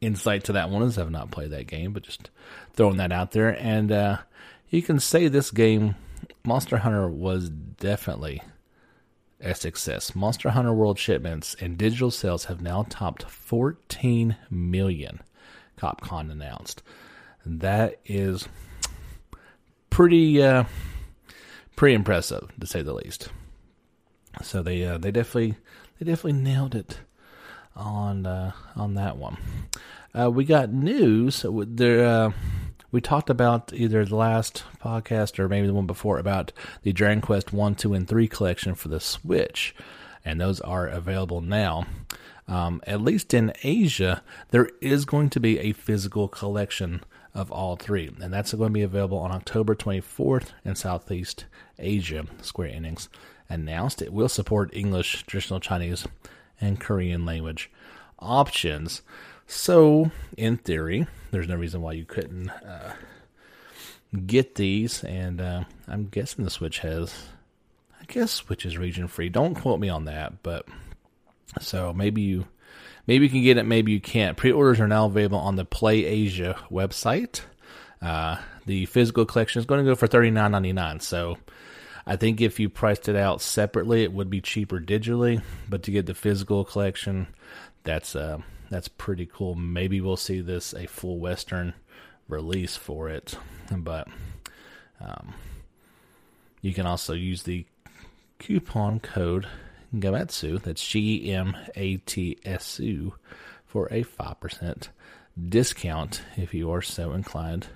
insight 0.00 0.44
to 0.44 0.52
that 0.52 0.70
one 0.70 0.82
as 0.82 0.96
I've 0.96 1.10
not 1.10 1.30
played 1.30 1.50
that 1.50 1.66
game, 1.66 1.92
but 1.92 2.02
just 2.02 2.30
throwing 2.72 2.96
that 2.96 3.12
out 3.12 3.32
there. 3.32 3.50
And 3.50 3.92
uh, 3.92 4.18
you 4.70 4.80
can 4.80 5.00
say 5.00 5.28
this 5.28 5.50
game, 5.50 5.96
Monster 6.44 6.78
Hunter, 6.78 7.06
was 7.06 7.50
definitely 7.50 8.42
a 9.40 9.54
success. 9.54 10.14
Monster 10.14 10.50
Hunter 10.50 10.72
World 10.72 10.98
shipments 10.98 11.54
and 11.60 11.78
digital 11.78 12.10
sales 12.10 12.46
have 12.46 12.60
now 12.60 12.86
topped 12.88 13.24
14 13.24 14.36
million, 14.50 15.20
Capcom 15.78 16.30
announced. 16.30 16.82
That 17.44 18.00
is 18.06 18.48
pretty 19.90 20.42
uh, 20.42 20.64
pretty 21.76 21.94
impressive 21.94 22.50
to 22.58 22.66
say 22.66 22.82
the 22.82 22.94
least. 22.94 23.28
So 24.42 24.62
they 24.62 24.84
uh, 24.84 24.98
they 24.98 25.10
definitely 25.10 25.56
they 25.98 26.06
definitely 26.06 26.40
nailed 26.40 26.74
it 26.74 26.98
on 27.76 28.26
uh, 28.26 28.52
on 28.76 28.94
that 28.94 29.16
one. 29.16 29.36
Uh, 30.18 30.30
we 30.30 30.44
got 30.44 30.72
news. 30.72 31.44
There, 31.48 32.04
uh, 32.04 32.32
we 32.94 33.00
talked 33.00 33.28
about 33.28 33.72
either 33.72 34.04
the 34.04 34.14
last 34.14 34.62
podcast 34.80 35.40
or 35.40 35.48
maybe 35.48 35.66
the 35.66 35.74
one 35.74 35.84
before 35.84 36.20
about 36.20 36.52
the 36.82 36.92
Dragon 36.92 37.20
Quest 37.20 37.52
1, 37.52 37.74
2, 37.74 37.92
and 37.92 38.06
3 38.06 38.28
collection 38.28 38.76
for 38.76 38.86
the 38.86 39.00
Switch, 39.00 39.74
and 40.24 40.40
those 40.40 40.60
are 40.60 40.86
available 40.86 41.40
now. 41.40 41.88
Um, 42.46 42.80
at 42.86 43.00
least 43.00 43.34
in 43.34 43.52
Asia, 43.64 44.22
there 44.50 44.70
is 44.80 45.06
going 45.06 45.28
to 45.30 45.40
be 45.40 45.58
a 45.58 45.72
physical 45.72 46.28
collection 46.28 47.02
of 47.34 47.50
all 47.50 47.74
three, 47.74 48.12
and 48.20 48.32
that's 48.32 48.54
going 48.54 48.70
to 48.70 48.72
be 48.72 48.82
available 48.82 49.18
on 49.18 49.32
October 49.32 49.74
24th 49.74 50.50
in 50.64 50.76
Southeast 50.76 51.46
Asia. 51.80 52.26
Square 52.42 52.68
Enix 52.68 53.08
announced 53.48 54.02
it 54.02 54.12
will 54.12 54.28
support 54.28 54.70
English, 54.72 55.24
traditional 55.26 55.58
Chinese, 55.58 56.06
and 56.60 56.78
Korean 56.78 57.26
language 57.26 57.72
options. 58.20 59.02
So, 59.46 60.10
in 60.36 60.56
theory, 60.56 61.06
there's 61.30 61.48
no 61.48 61.56
reason 61.56 61.82
why 61.82 61.92
you 61.92 62.04
couldn't 62.04 62.50
uh, 62.50 62.94
get 64.26 64.54
these. 64.54 65.04
And 65.04 65.40
uh, 65.40 65.64
I'm 65.86 66.06
guessing 66.06 66.44
the 66.44 66.50
Switch 66.50 66.78
has, 66.80 67.14
I 68.00 68.04
guess 68.06 68.32
Switch 68.32 68.66
is 68.66 68.78
region 68.78 69.08
free. 69.08 69.28
Don't 69.28 69.54
quote 69.54 69.80
me 69.80 69.88
on 69.88 70.06
that, 70.06 70.42
but 70.42 70.66
so 71.60 71.92
maybe 71.92 72.22
you, 72.22 72.46
maybe 73.06 73.26
you 73.26 73.30
can 73.30 73.42
get 73.42 73.58
it, 73.58 73.64
maybe 73.64 73.92
you 73.92 74.00
can't. 74.00 74.36
Pre-orders 74.36 74.80
are 74.80 74.88
now 74.88 75.06
available 75.06 75.38
on 75.38 75.56
the 75.56 75.64
Play 75.64 76.04
Asia 76.04 76.58
website. 76.70 77.40
Uh, 78.02 78.38
the 78.66 78.86
physical 78.86 79.24
collection 79.24 79.60
is 79.60 79.66
going 79.66 79.84
to 79.84 79.90
go 79.90 79.94
for 79.94 80.06
thirty 80.06 80.30
nine 80.30 80.52
ninety 80.52 80.72
nine. 80.72 81.00
So. 81.00 81.38
I 82.06 82.16
think 82.16 82.42
if 82.42 82.60
you 82.60 82.68
priced 82.68 83.08
it 83.08 83.16
out 83.16 83.40
separately, 83.40 84.02
it 84.02 84.12
would 84.12 84.28
be 84.28 84.42
cheaper 84.42 84.78
digitally. 84.78 85.42
But 85.70 85.84
to 85.84 85.90
get 85.90 86.04
the 86.04 86.12
physical 86.12 86.62
collection, 86.62 87.28
that's 87.82 88.14
uh, 88.14 88.42
that's 88.70 88.88
pretty 88.88 89.26
cool. 89.26 89.54
Maybe 89.54 90.00
we'll 90.00 90.16
see 90.16 90.40
this 90.40 90.74
a 90.74 90.86
full 90.86 91.18
Western 91.18 91.74
release 92.28 92.76
for 92.76 93.08
it, 93.08 93.36
but 93.70 94.08
um, 95.00 95.34
you 96.60 96.72
can 96.72 96.86
also 96.86 97.12
use 97.12 97.42
the 97.42 97.66
coupon 98.38 99.00
code 99.00 99.46
Gamatsu. 99.94 100.62
That's 100.62 100.86
G 100.86 101.32
M 101.32 101.56
A 101.76 101.98
T 101.98 102.38
S 102.44 102.80
U 102.80 103.14
for 103.66 103.88
a 103.90 104.02
five 104.02 104.40
percent 104.40 104.90
discount 105.48 106.22
if 106.36 106.54
you 106.54 106.70
are 106.70 106.82
so 106.82 107.12
inclined 107.12 107.66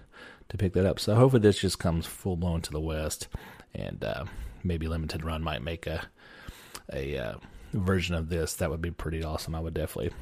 to 0.48 0.56
pick 0.56 0.72
that 0.72 0.86
up. 0.86 0.98
So 0.98 1.14
hopefully 1.14 1.42
this 1.42 1.58
just 1.58 1.78
comes 1.78 2.06
full 2.06 2.36
blown 2.36 2.62
to 2.62 2.72
the 2.72 2.80
West, 2.80 3.28
and 3.74 4.02
uh, 4.02 4.24
maybe 4.64 4.88
limited 4.88 5.24
run 5.24 5.42
might 5.42 5.62
make 5.62 5.86
a 5.86 6.02
a 6.92 7.18
uh, 7.18 7.34
version 7.74 8.14
of 8.14 8.30
this. 8.30 8.54
That 8.54 8.70
would 8.70 8.80
be 8.80 8.90
pretty 8.90 9.22
awesome. 9.22 9.54
I 9.54 9.60
would 9.60 9.74
definitely 9.74 10.12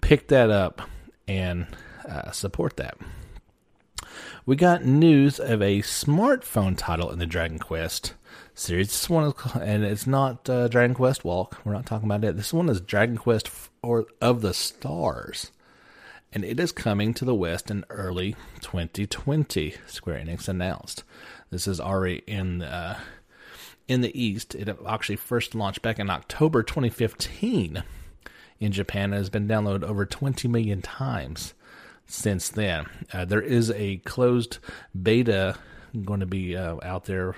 pick 0.00 0.28
that 0.28 0.50
up 0.50 0.82
and 1.28 1.66
uh, 2.08 2.30
support 2.30 2.76
that. 2.76 2.98
We 4.46 4.56
got 4.56 4.84
news 4.84 5.38
of 5.38 5.62
a 5.62 5.80
smartphone 5.80 6.74
title 6.76 7.10
in 7.10 7.18
the 7.18 7.26
Dragon 7.26 7.58
Quest 7.58 8.14
series. 8.54 8.88
This 8.88 9.08
one 9.08 9.24
is, 9.24 9.34
and 9.60 9.84
it's 9.84 10.06
not 10.06 10.48
uh, 10.48 10.68
Dragon 10.68 10.94
Quest 10.94 11.24
Walk. 11.24 11.58
We're 11.64 11.72
not 11.72 11.86
talking 11.86 12.08
about 12.08 12.24
it. 12.24 12.36
This 12.36 12.52
one 12.52 12.68
is 12.68 12.80
Dragon 12.80 13.18
Quest 13.18 13.50
or 13.82 14.06
of 14.20 14.40
the 14.40 14.54
Stars, 14.54 15.52
and 16.32 16.44
it 16.44 16.58
is 16.58 16.72
coming 16.72 17.14
to 17.14 17.24
the 17.24 17.34
West 17.34 17.70
in 17.70 17.84
early 17.90 18.34
2020. 18.60 19.74
Square 19.86 20.24
Enix 20.24 20.48
announced. 20.48 21.04
This 21.50 21.68
is 21.68 21.78
already 21.78 22.22
in 22.26 22.62
uh, 22.62 22.98
in 23.86 24.00
the 24.00 24.20
East. 24.20 24.54
It 24.54 24.68
actually 24.88 25.16
first 25.16 25.54
launched 25.54 25.82
back 25.82 25.98
in 25.98 26.10
October 26.10 26.62
2015 26.62 27.82
in 28.60 28.72
Japan 28.72 29.04
and 29.04 29.14
has 29.14 29.30
been 29.30 29.48
downloaded 29.48 29.82
over 29.82 30.04
20 30.04 30.46
million 30.46 30.82
times 30.82 31.54
since 32.06 32.48
then. 32.48 32.86
Uh, 33.12 33.24
there 33.24 33.40
is 33.40 33.70
a 33.70 33.96
closed 33.98 34.58
beta 35.00 35.56
going 36.04 36.20
to 36.20 36.26
be 36.26 36.56
uh, 36.56 36.76
out 36.82 37.06
there. 37.06 37.36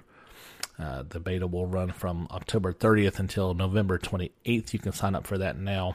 Uh, 0.78 1.04
the 1.08 1.20
beta 1.20 1.46
will 1.46 1.66
run 1.66 1.92
from 1.92 2.26
October 2.30 2.72
30th 2.72 3.18
until 3.18 3.54
November 3.54 3.98
28th. 3.98 4.72
You 4.72 4.78
can 4.78 4.92
sign 4.92 5.14
up 5.14 5.26
for 5.26 5.38
that 5.38 5.56
now. 5.56 5.94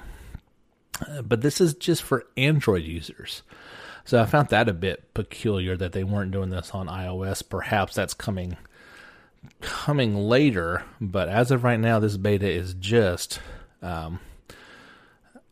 Uh, 1.05 1.21
but 1.21 1.41
this 1.41 1.59
is 1.59 1.73
just 1.73 2.01
for 2.01 2.25
Android 2.37 2.83
users. 2.83 3.43
So 4.05 4.21
I 4.21 4.25
found 4.25 4.47
that 4.49 4.69
a 4.69 4.73
bit 4.73 5.13
peculiar 5.13 5.75
that 5.75 5.91
they 5.91 6.03
weren't 6.03 6.31
doing 6.31 6.49
this 6.49 6.71
on 6.71 6.87
iOS. 6.87 7.47
Perhaps 7.47 7.95
that's 7.95 8.13
coming 8.13 8.55
coming 9.61 10.15
later, 10.15 10.83
but 10.99 11.29
as 11.29 11.51
of 11.51 11.63
right 11.63 11.79
now, 11.79 11.99
this 11.99 12.17
beta 12.17 12.49
is 12.49 12.73
just 12.73 13.39
um, 13.81 14.19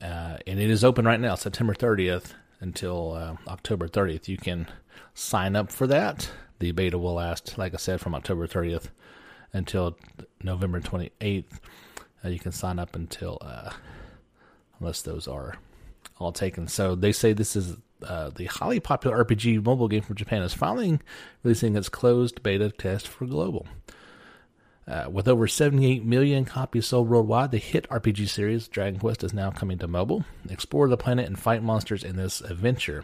uh, 0.05 0.37
and 0.45 0.59
it 0.59 0.69
is 0.69 0.83
open 0.83 1.05
right 1.05 1.19
now, 1.19 1.35
September 1.35 1.73
30th 1.73 2.33
until 2.59 3.13
uh, 3.13 3.35
October 3.47 3.87
30th. 3.87 4.27
You 4.27 4.37
can 4.37 4.67
sign 5.13 5.55
up 5.55 5.71
for 5.71 5.87
that. 5.87 6.29
The 6.59 6.71
beta 6.71 6.97
will 6.97 7.15
last, 7.15 7.57
like 7.57 7.73
I 7.73 7.77
said, 7.77 7.99
from 8.01 8.13
October 8.13 8.47
30th 8.47 8.89
until 9.51 9.97
November 10.43 10.79
28th. 10.79 11.45
Uh, 12.23 12.29
you 12.29 12.39
can 12.39 12.51
sign 12.51 12.77
up 12.77 12.95
until, 12.95 13.39
uh, 13.41 13.71
unless 14.79 15.01
those 15.01 15.27
are 15.27 15.55
all 16.19 16.31
taken. 16.31 16.67
So 16.67 16.93
they 16.95 17.11
say 17.11 17.33
this 17.33 17.55
is 17.55 17.75
uh, 18.03 18.29
the 18.29 18.45
highly 18.45 18.79
popular 18.79 19.23
RPG 19.23 19.65
mobile 19.65 19.87
game 19.87 20.03
from 20.03 20.15
Japan 20.15 20.43
is 20.43 20.53
finally 20.53 20.99
releasing 21.43 21.75
its 21.75 21.89
closed 21.89 22.43
beta 22.43 22.69
test 22.69 23.07
for 23.07 23.25
global. 23.25 23.65
Uh, 24.87 25.09
with 25.09 25.27
over 25.27 25.47
78 25.47 26.05
million 26.05 26.45
copies 26.45 26.85
sold 26.85 27.09
worldwide, 27.09 27.51
the 27.51 27.57
hit 27.57 27.89
RPG 27.89 28.29
series 28.29 28.67
Dragon 28.67 28.99
Quest 28.99 29.23
is 29.23 29.33
now 29.33 29.49
coming 29.49 29.79
to 29.79 29.87
mobile. 29.87 30.25
Explore 30.49 30.87
the 30.87 30.97
planet 30.97 31.25
and 31.25 31.39
fight 31.39 31.63
monsters 31.63 32.03
in 32.03 32.15
this 32.15 32.39
adventure 32.41 33.03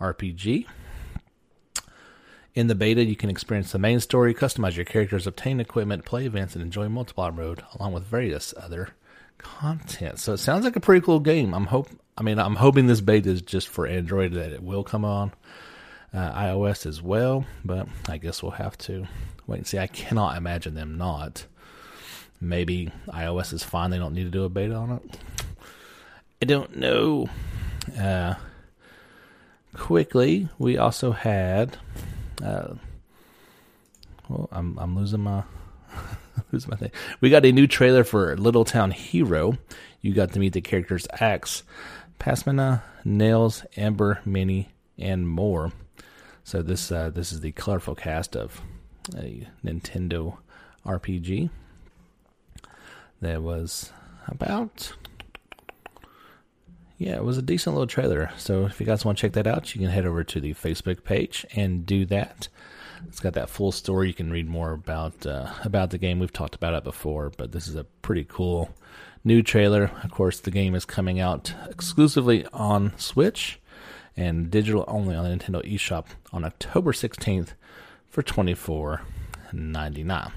RPG. 0.00 0.66
In 2.54 2.66
the 2.66 2.74
beta, 2.74 3.04
you 3.04 3.16
can 3.16 3.30
experience 3.30 3.72
the 3.72 3.78
main 3.78 4.00
story, 4.00 4.34
customize 4.34 4.74
your 4.74 4.84
characters, 4.84 5.26
obtain 5.26 5.60
equipment, 5.60 6.04
play 6.04 6.26
events, 6.26 6.54
and 6.54 6.62
enjoy 6.62 6.86
multiplayer 6.86 7.34
mode, 7.34 7.62
along 7.74 7.92
with 7.92 8.04
various 8.04 8.52
other 8.56 8.88
content. 9.38 10.18
So 10.18 10.34
it 10.34 10.38
sounds 10.38 10.64
like 10.64 10.76
a 10.76 10.80
pretty 10.80 11.04
cool 11.04 11.20
game. 11.20 11.54
I'm 11.54 11.66
hope. 11.66 11.88
I 12.18 12.22
mean, 12.22 12.38
I'm 12.38 12.56
hoping 12.56 12.88
this 12.88 13.00
beta 13.00 13.30
is 13.30 13.42
just 13.42 13.68
for 13.68 13.86
Android 13.86 14.32
that 14.32 14.52
it 14.52 14.62
will 14.62 14.84
come 14.84 15.04
on 15.04 15.32
uh, 16.14 16.32
iOS 16.32 16.86
as 16.86 17.00
well, 17.00 17.46
but 17.64 17.88
I 18.08 18.18
guess 18.18 18.42
we'll 18.42 18.52
have 18.52 18.76
to 18.78 19.06
wait 19.46 19.58
and 19.58 19.66
see. 19.66 19.78
I 19.78 19.86
cannot 19.86 20.36
imagine 20.36 20.74
them 20.74 20.98
not. 20.98 21.46
Maybe 22.40 22.90
iOS 23.08 23.52
is 23.52 23.62
fine; 23.62 23.90
they 23.90 23.98
don't 23.98 24.14
need 24.14 24.24
to 24.24 24.30
do 24.30 24.44
a 24.44 24.48
beta 24.48 24.74
on 24.74 24.92
it. 24.92 25.18
I 26.42 26.44
don't 26.44 26.76
know. 26.76 27.28
Uh, 27.98 28.34
quickly, 29.74 30.48
we 30.58 30.76
also 30.76 31.12
had. 31.12 31.76
Uh, 32.42 32.74
well, 34.28 34.48
I'm 34.50 34.78
I'm 34.78 34.96
losing 34.96 35.20
my 35.20 35.44
losing 36.52 36.70
my 36.70 36.76
thing. 36.76 36.90
We 37.20 37.30
got 37.30 37.44
a 37.44 37.52
new 37.52 37.66
trailer 37.66 38.04
for 38.04 38.36
Little 38.36 38.64
Town 38.64 38.90
Hero. 38.90 39.56
You 40.00 40.12
got 40.12 40.32
to 40.32 40.40
meet 40.40 40.52
the 40.52 40.60
characters 40.60 41.06
Axe, 41.20 41.62
Pasmina, 42.18 42.82
Nails, 43.04 43.64
Amber, 43.76 44.20
Minnie, 44.24 44.70
and 44.98 45.28
more. 45.28 45.72
So 46.44 46.62
this 46.62 46.90
uh, 46.90 47.10
this 47.10 47.32
is 47.32 47.40
the 47.40 47.52
colorful 47.52 47.94
cast 47.94 48.36
of 48.36 48.60
a 49.16 49.46
Nintendo 49.64 50.38
RPG. 50.84 51.50
that 53.20 53.42
was 53.42 53.92
about 54.28 54.92
yeah, 57.02 57.16
it 57.16 57.24
was 57.24 57.36
a 57.36 57.42
decent 57.42 57.74
little 57.74 57.88
trailer. 57.88 58.30
So 58.36 58.64
if 58.66 58.78
you 58.78 58.86
guys 58.86 59.04
want 59.04 59.18
to 59.18 59.22
check 59.22 59.32
that 59.32 59.48
out, 59.48 59.74
you 59.74 59.80
can 59.80 59.90
head 59.90 60.06
over 60.06 60.22
to 60.22 60.40
the 60.40 60.54
Facebook 60.54 61.02
page 61.02 61.44
and 61.52 61.84
do 61.84 62.06
that. 62.06 62.46
It's 63.08 63.18
got 63.18 63.32
that 63.32 63.50
full 63.50 63.72
story. 63.72 64.06
You 64.06 64.14
can 64.14 64.30
read 64.30 64.48
more 64.48 64.72
about 64.72 65.26
uh, 65.26 65.52
about 65.64 65.90
the 65.90 65.98
game. 65.98 66.20
We've 66.20 66.32
talked 66.32 66.54
about 66.54 66.74
it 66.74 66.84
before, 66.84 67.32
but 67.36 67.50
this 67.50 67.66
is 67.66 67.74
a 67.74 67.84
pretty 68.02 68.24
cool 68.28 68.70
new 69.24 69.42
trailer. 69.42 69.90
Of 70.04 70.12
course, 70.12 70.38
the 70.38 70.52
game 70.52 70.76
is 70.76 70.84
coming 70.84 71.18
out 71.18 71.52
exclusively 71.68 72.46
on 72.52 72.96
Switch 72.98 73.58
and 74.16 74.50
digital 74.50 74.84
only 74.88 75.14
on 75.14 75.24
the 75.24 75.36
Nintendo 75.36 75.64
eShop 75.64 76.06
on 76.32 76.44
October 76.44 76.92
16th 76.92 77.54
for 78.08 78.22
$24.99. 78.22 80.32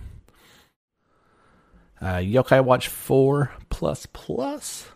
Uh, 2.01 2.17
Yokai 2.17 2.63
Watch 2.63 2.87
4 2.87 3.51
Plus 3.69 4.05
Plus 4.07 4.89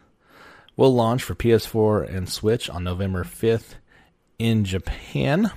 will 0.75 0.93
launch 0.93 1.23
for 1.23 1.35
PS4 1.35 2.13
and 2.13 2.29
Switch 2.29 2.69
on 2.69 2.83
November 2.83 3.23
5th 3.23 3.75
in 4.37 4.63
Japan. 4.63 5.51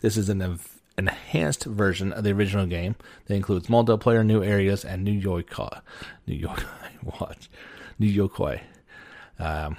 This 0.00 0.16
is 0.16 0.28
an 0.28 0.58
enhanced 0.96 1.64
version 1.64 2.12
of 2.12 2.24
the 2.24 2.32
original 2.32 2.66
game 2.66 2.96
that 3.26 3.34
includes 3.34 3.68
multiplayer, 3.68 4.26
new 4.26 4.42
areas, 4.42 4.84
and 4.84 5.04
new 5.04 5.20
Yokai. 5.20 5.80
New 6.26 6.40
Yokai 6.40 6.66
Watch. 7.20 7.48
New 7.98 8.28
Yokai. 8.28 8.60
Um, 9.38 9.76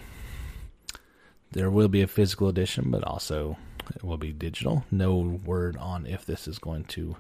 there 1.51 1.69
will 1.69 1.87
be 1.87 2.01
a 2.01 2.07
physical 2.07 2.47
edition, 2.47 2.91
but 2.91 3.03
also 3.03 3.57
it 3.95 4.03
will 4.03 4.17
be 4.17 4.31
digital. 4.31 4.85
No 4.91 5.17
word 5.17 5.77
on 5.77 6.05
if 6.05 6.25
this 6.25 6.47
is 6.47 6.59
going 6.59 6.85
to 6.85 7.17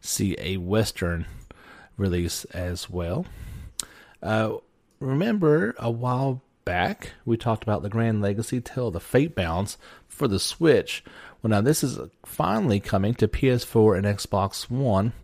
see 0.00 0.36
a 0.38 0.58
Western 0.58 1.26
release 1.96 2.44
as 2.46 2.90
well. 2.90 3.26
Uh, 4.22 4.56
remember 4.98 5.74
a 5.78 5.90
while 5.90 6.42
back, 6.64 7.12
we 7.24 7.36
talked 7.36 7.62
about 7.62 7.82
the 7.82 7.88
Grand 7.88 8.20
Legacy 8.20 8.60
Tale 8.60 8.88
of 8.88 8.92
the 8.92 9.00
Fatebounds 9.00 9.78
for 10.08 10.28
the 10.28 10.38
Switch. 10.38 11.02
Well, 11.42 11.50
now 11.50 11.62
this 11.62 11.82
is 11.82 11.98
finally 12.24 12.80
coming 12.80 13.14
to 13.14 13.28
PS4 13.28 13.96
and 13.96 14.06
Xbox 14.06 14.70
One, 14.70 15.14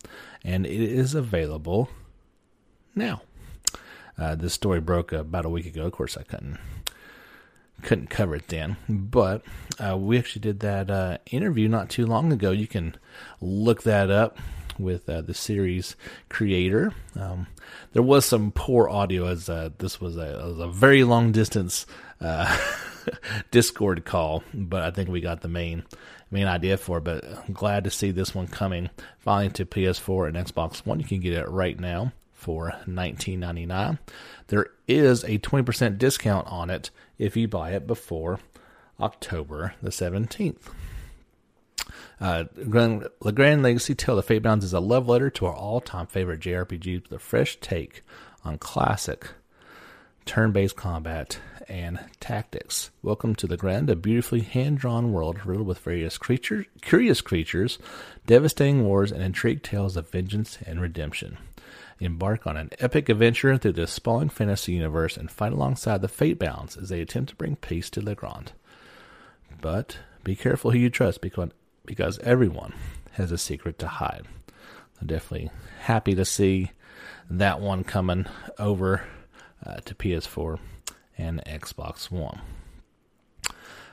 and 0.45 0.65
it 0.65 0.81
is 0.81 1.15
available 1.15 1.91
now. 2.95 3.23
Uh, 4.19 4.35
this 4.35 4.55
story 4.55 4.81
broke 4.81 5.13
about 5.13 5.45
a 5.45 5.51
week 5.51 5.67
ago. 5.67 5.85
Of 5.85 5.93
course, 5.93 6.17
I 6.17 6.23
couldn't 6.23 6.59
couldn't 7.83 8.11
cover 8.11 8.37
it 8.37 8.49
then, 8.49 8.77
but 8.89 9.43
uh, 9.79 9.97
we 9.97 10.19
actually 10.19 10.41
did 10.41 10.61
that 10.61 10.91
uh, 10.91 11.19
interview 11.31 11.69
not 11.69 11.91
too 11.91 12.07
long 12.07 12.33
ago. 12.33 12.51
You 12.51 12.67
can 12.67 12.97
look 13.41 13.83
that 13.85 14.11
up 14.11 14.39
with 14.79 15.09
uh, 15.09 15.23
the 15.23 15.35
series 15.35 15.97
creator. 16.29 16.93
Um, 17.19 17.47
there 17.93 18.03
was 18.03 18.25
some 18.25 18.53
poor 18.53 18.89
audio 18.89 19.27
as 19.27 19.49
uh, 19.49 19.71
this 19.79 20.01
was 20.01 20.17
a, 20.17 20.43
was 20.47 20.59
a, 20.59 20.69
very 20.69 21.05
long 21.05 21.33
distance 21.33 21.87
uh, 22.21 22.59
Discord 23.51 24.05
call, 24.05 24.43
but 24.53 24.83
I 24.83 24.91
think 24.91 25.09
we 25.09 25.21
got 25.21 25.41
the 25.41 25.49
main 25.49 25.85
main 26.31 26.47
idea 26.47 26.77
for 26.77 26.99
it. 26.99 27.05
But 27.05 27.25
I'm 27.25 27.53
glad 27.53 27.85
to 27.85 27.91
see 27.91 28.11
this 28.11 28.35
one 28.35 28.49
coming 28.49 28.91
finally 29.19 29.51
to 29.51 29.67
PS4 29.67 30.29
and 30.29 30.37
Xbox 30.37 30.85
One. 30.85 31.01
You 31.01 31.07
can 31.07 31.21
get 31.21 31.35
it 31.35 31.49
right 31.49 31.79
now 31.79 32.13
for 32.37 32.75
$19.99. 32.87 33.99
There 34.49 34.69
is 34.87 35.25
a 35.25 35.39
20% 35.39 35.99
discount 35.99 36.47
on 36.47 36.71
it 36.71 36.91
if 37.19 37.37
you 37.37 37.49
buy 37.49 37.73
it 37.73 37.87
before 37.87 38.39
October 39.01 39.75
the 39.83 39.91
17th. 39.91 40.71
Uh, 42.21 42.45
Grand 42.69 43.63
Legacy 43.63 43.95
Tale 43.95 44.19
of 44.19 44.25
Fate 44.25 44.43
Fatebounds 44.43 44.65
is 44.65 44.73
a 44.73 44.81
love 44.81 45.09
letter 45.09 45.31
to 45.31 45.47
our 45.47 45.55
all-time 45.55 46.07
favorite 46.07 46.41
JRPG 46.41 47.03
with 47.03 47.13
a 47.13 47.19
fresh 47.19 47.57
take 47.61 48.03
on 48.45 48.59
classic 48.59 49.29
turn-based 50.25 50.77
combat 50.77 51.39
and 51.69 51.99
tactics. 52.21 52.91
Welcome 53.03 53.35
to 53.37 53.47
Legrand, 53.47 53.91
a 53.91 53.97
beautifully 53.97 54.41
hand-drawn 54.41 55.13
world 55.13 55.45
riddled 55.45 55.67
with 55.67 55.79
various 55.79 56.19
creatures, 56.19 56.67
curious 56.81 57.21
creatures, 57.21 57.79
devastating 58.27 58.85
wars, 58.85 59.11
and 59.13 59.23
intrigued 59.23 59.65
tales 59.65 59.97
of 59.97 60.11
vengeance 60.11 60.59
and 60.67 60.81
redemption. 60.81 61.39
Embark 61.99 62.47
on 62.47 62.57
an 62.57 62.71
epic 62.79 63.09
adventure 63.09 63.57
through 63.57 63.73
this 63.73 63.93
sprawling 63.93 64.29
fantasy 64.29 64.73
universe 64.73 65.17
and 65.17 65.31
fight 65.31 65.53
alongside 65.53 66.03
the 66.03 66.09
Fatebounds 66.09 66.77
as 66.77 66.89
they 66.89 67.01
attempt 67.01 67.31
to 67.31 67.37
bring 67.37 67.57
peace 67.57 67.89
to 67.91 68.03
Legrand. 68.03 68.53
But 69.61 69.99
be 70.23 70.37
careful 70.37 70.71
who 70.71 70.79
you 70.79 70.91
trust 70.91 71.21
because 71.21 71.51
because 71.85 72.19
everyone 72.19 72.75
has 73.13 73.33
a 73.33 73.39
secret 73.39 73.79
to 73.79 73.87
hide. 73.87 74.27
I'm 75.01 75.07
definitely 75.07 75.51
happy 75.81 76.15
to 76.15 76.25
see 76.25 76.73
that 77.31 77.61
one 77.61 77.85
coming 77.85 78.27
over 78.59 79.05
uh, 79.65 79.77
to 79.85 79.95
PS4 79.95 80.59
and 81.17 81.43
Xbox 81.45 82.11
One. 82.11 82.41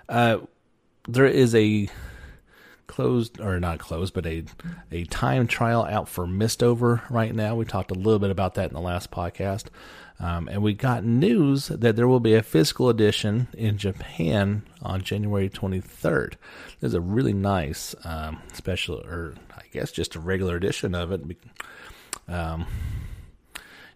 Uh, 0.10 0.39
there 1.07 1.25
is 1.25 1.55
a 1.55 1.88
closed 2.88 3.40
or 3.40 3.60
not 3.60 3.80
closed, 3.80 4.13
but 4.13 4.25
a 4.25 4.44
a 4.92 5.04
time 5.06 5.48
trial 5.48 5.84
out 5.84 6.08
for 6.10 6.28
Mistover 6.28 7.02
right 7.10 7.34
now. 7.34 7.56
We 7.56 7.66
talked 7.66 7.92
a 7.92 7.96
little 7.96 8.20
bit 8.20 8.32
about 8.32 8.56
that 8.56 8.70
in 8.70 8.74
the 8.74 8.82
last 8.82 9.12
podcast. 9.12 9.66
Um, 10.20 10.48
and 10.48 10.62
we 10.62 10.74
got 10.74 11.04
news 11.04 11.68
that 11.68 11.96
there 11.96 12.08
will 12.08 12.20
be 12.20 12.36
a 12.36 12.44
physical 12.44 12.88
edition 12.90 13.48
in 13.54 13.78
Japan 13.78 14.63
on 14.82 15.02
January 15.02 15.50
23rd. 15.50 16.36
There's 16.80 16.94
a 16.94 17.02
really 17.02 17.34
nice 17.34 17.96
um, 18.06 18.42
special, 18.54 19.00
or 19.02 19.34
I 19.56 19.63
guess 19.72 19.92
just 19.92 20.16
a 20.16 20.20
regular 20.20 20.56
edition 20.56 20.96
of 20.96 21.12
it. 21.12 21.22
Um, 22.28 22.68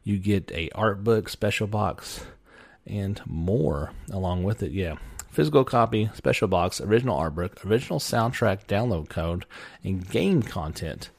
you 0.03 0.17
get 0.17 0.51
a 0.51 0.69
art 0.73 1.03
book, 1.03 1.29
special 1.29 1.67
box, 1.67 2.25
and 2.85 3.21
more 3.25 3.91
along 4.11 4.43
with 4.43 4.63
it. 4.63 4.71
Yeah, 4.71 4.95
physical 5.37 5.63
copy, 5.63 6.09
special 6.15 6.47
box, 6.47 6.81
original 6.81 7.15
art 7.15 7.35
book, 7.35 7.63
original 7.63 7.99
soundtrack 7.99 8.65
download 8.65 9.07
code, 9.07 9.45
and 9.83 10.09
game 10.09 10.41
content 10.41 11.11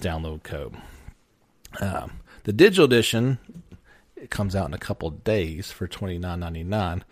download 0.00 0.42
code. 0.42 0.76
Um, 1.80 2.18
the 2.42 2.52
digital 2.52 2.86
edition 2.86 3.38
it 4.16 4.30
comes 4.30 4.56
out 4.56 4.66
in 4.66 4.74
a 4.74 4.78
couple 4.78 5.10
days 5.10 5.70
for 5.70 5.86
twenty 5.86 6.18
nine 6.18 6.40
ninety 6.40 6.64
nine. 6.64 7.04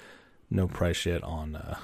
No 0.50 0.66
price 0.66 1.06
yet 1.06 1.22
on. 1.22 1.54
Uh, 1.54 1.78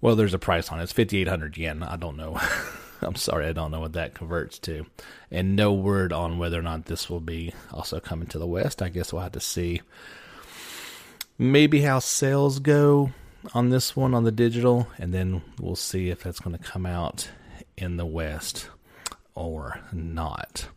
well, 0.00 0.16
there's 0.16 0.34
a 0.34 0.38
price 0.40 0.70
on 0.70 0.80
it. 0.80 0.82
It's 0.82 0.90
fifty 0.90 1.18
eight 1.18 1.28
hundred 1.28 1.56
yen. 1.56 1.84
I 1.84 1.94
don't 1.94 2.16
know. 2.16 2.40
I'm 3.02 3.14
sorry, 3.14 3.46
I 3.46 3.52
don't 3.52 3.70
know 3.70 3.78
what 3.78 3.92
that 3.92 4.14
converts 4.14 4.58
to, 4.60 4.84
and 5.30 5.54
no 5.54 5.72
word 5.72 6.12
on 6.12 6.38
whether 6.38 6.58
or 6.58 6.62
not 6.62 6.86
this 6.86 7.08
will 7.08 7.20
be 7.20 7.54
also 7.70 8.00
coming 8.00 8.26
to 8.30 8.40
the 8.40 8.48
West. 8.48 8.82
I 8.82 8.88
guess 8.88 9.12
we'll 9.12 9.22
have 9.22 9.30
to 9.30 9.40
see. 9.40 9.80
Maybe 11.42 11.80
how 11.80 11.98
sales 11.98 12.60
go 12.60 13.10
on 13.52 13.70
this 13.70 13.96
one 13.96 14.14
on 14.14 14.22
the 14.22 14.30
digital, 14.30 14.86
and 14.96 15.12
then 15.12 15.42
we'll 15.58 15.74
see 15.74 16.08
if 16.08 16.22
that's 16.22 16.38
going 16.38 16.56
to 16.56 16.62
come 16.62 16.86
out 16.86 17.28
in 17.76 17.96
the 17.96 18.06
West 18.06 18.68
or 19.34 19.80
not. 19.92 20.68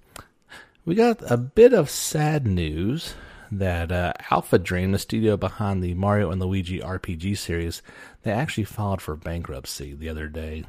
We 0.84 0.95
got 0.95 1.21
a 1.32 1.38
bit 1.38 1.71
of 1.71 1.91
sad 1.91 2.47
news 2.47 3.13
that 3.51 3.91
uh, 3.91 4.13
Alpha 4.32 4.58
Dream, 4.58 4.91
the 4.91 4.97
studio 4.97 5.38
behind 5.38 5.84
the 5.84 5.93
Mario 5.93 6.32
and 6.32 6.41
Luigi 6.41 6.80
RPG 6.80 7.38
series, 7.38 7.84
they 8.23 8.32
actually 8.32 8.63
filed 8.63 9.04
for 9.04 9.15
bankruptcy 9.15 9.93
the 9.93 10.10
other 10.10 10.28
day 10.28 10.63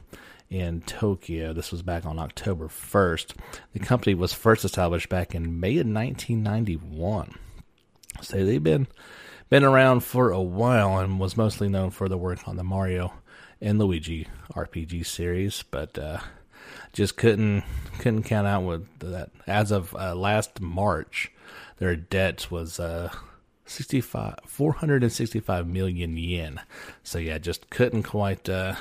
in 0.51 0.83
Tokyo. 0.83 1.55
This 1.55 1.73
was 1.73 1.81
back 1.81 2.05
on 2.05 2.19
October 2.19 2.69
1st. 2.69 3.35
The 3.73 3.79
company 3.79 4.13
was 4.13 4.35
first 4.35 4.63
established 4.63 5.09
back 5.09 5.35
in 5.35 5.59
May 5.59 5.79
of 5.79 5.87
1991. 5.87 7.35
So 8.21 8.45
they've 8.45 8.63
been 8.63 8.89
been 9.49 9.65
around 9.65 10.01
for 10.01 10.31
a 10.31 10.43
while 10.43 10.99
and 10.99 11.21
was 11.21 11.37
mostly 11.37 11.69
known 11.69 11.91
for 11.91 12.09
the 12.09 12.19
work 12.19 12.47
on 12.49 12.57
the 12.57 12.65
Mario 12.65 13.13
and 13.61 13.79
Luigi 13.79 14.27
RPG 14.53 15.07
series, 15.07 15.63
but 15.63 15.99
uh, 15.99 16.19
just 16.93 17.17
couldn't 17.17 17.65
couldn't 17.99 18.25
count 18.25 18.47
out 18.47 18.65
with 18.65 18.87
that. 18.99 19.31
As 19.47 19.71
of 19.71 19.95
uh, 19.95 20.15
last 20.15 20.61
March, 20.61 21.31
their 21.79 21.97
debt 21.97 22.51
was 22.51 22.81
uh, 22.81 23.11
65 23.67 24.41
465 24.47 25.67
million 25.67 26.17
yen. 26.17 26.61
So 27.03 27.19
yeah, 27.19 27.39
just 27.39 27.71
couldn't 27.71 28.03
quite 28.03 28.49
uh, 28.49 28.75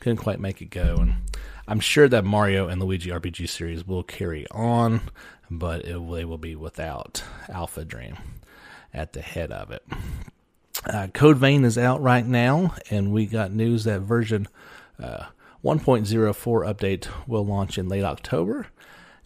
couldn't 0.00 0.18
quite 0.18 0.40
make 0.40 0.62
it 0.62 0.70
go. 0.70 0.96
And 1.00 1.14
I'm 1.66 1.80
sure 1.80 2.08
that 2.08 2.24
Mario 2.24 2.68
and 2.68 2.80
Luigi 2.80 3.10
RPG 3.10 3.48
series 3.48 3.86
will 3.86 4.02
carry 4.02 4.46
on, 4.50 5.02
but 5.50 5.84
it, 5.84 6.10
they 6.10 6.24
will 6.24 6.38
be 6.38 6.56
without 6.56 7.22
Alpha 7.48 7.84
Dream 7.84 8.16
at 8.92 9.12
the 9.12 9.22
head 9.22 9.52
of 9.52 9.70
it. 9.70 9.82
Uh, 10.86 11.08
Code 11.08 11.36
Vein 11.36 11.64
is 11.64 11.76
out 11.76 12.00
right 12.00 12.24
now, 12.26 12.74
and 12.90 13.12
we 13.12 13.26
got 13.26 13.52
news 13.52 13.84
that 13.84 14.00
version 14.00 14.46
uh, 15.02 15.24
1.04 15.64 16.34
update 16.34 17.08
will 17.26 17.44
launch 17.44 17.78
in 17.78 17.88
late 17.88 18.04
October, 18.04 18.68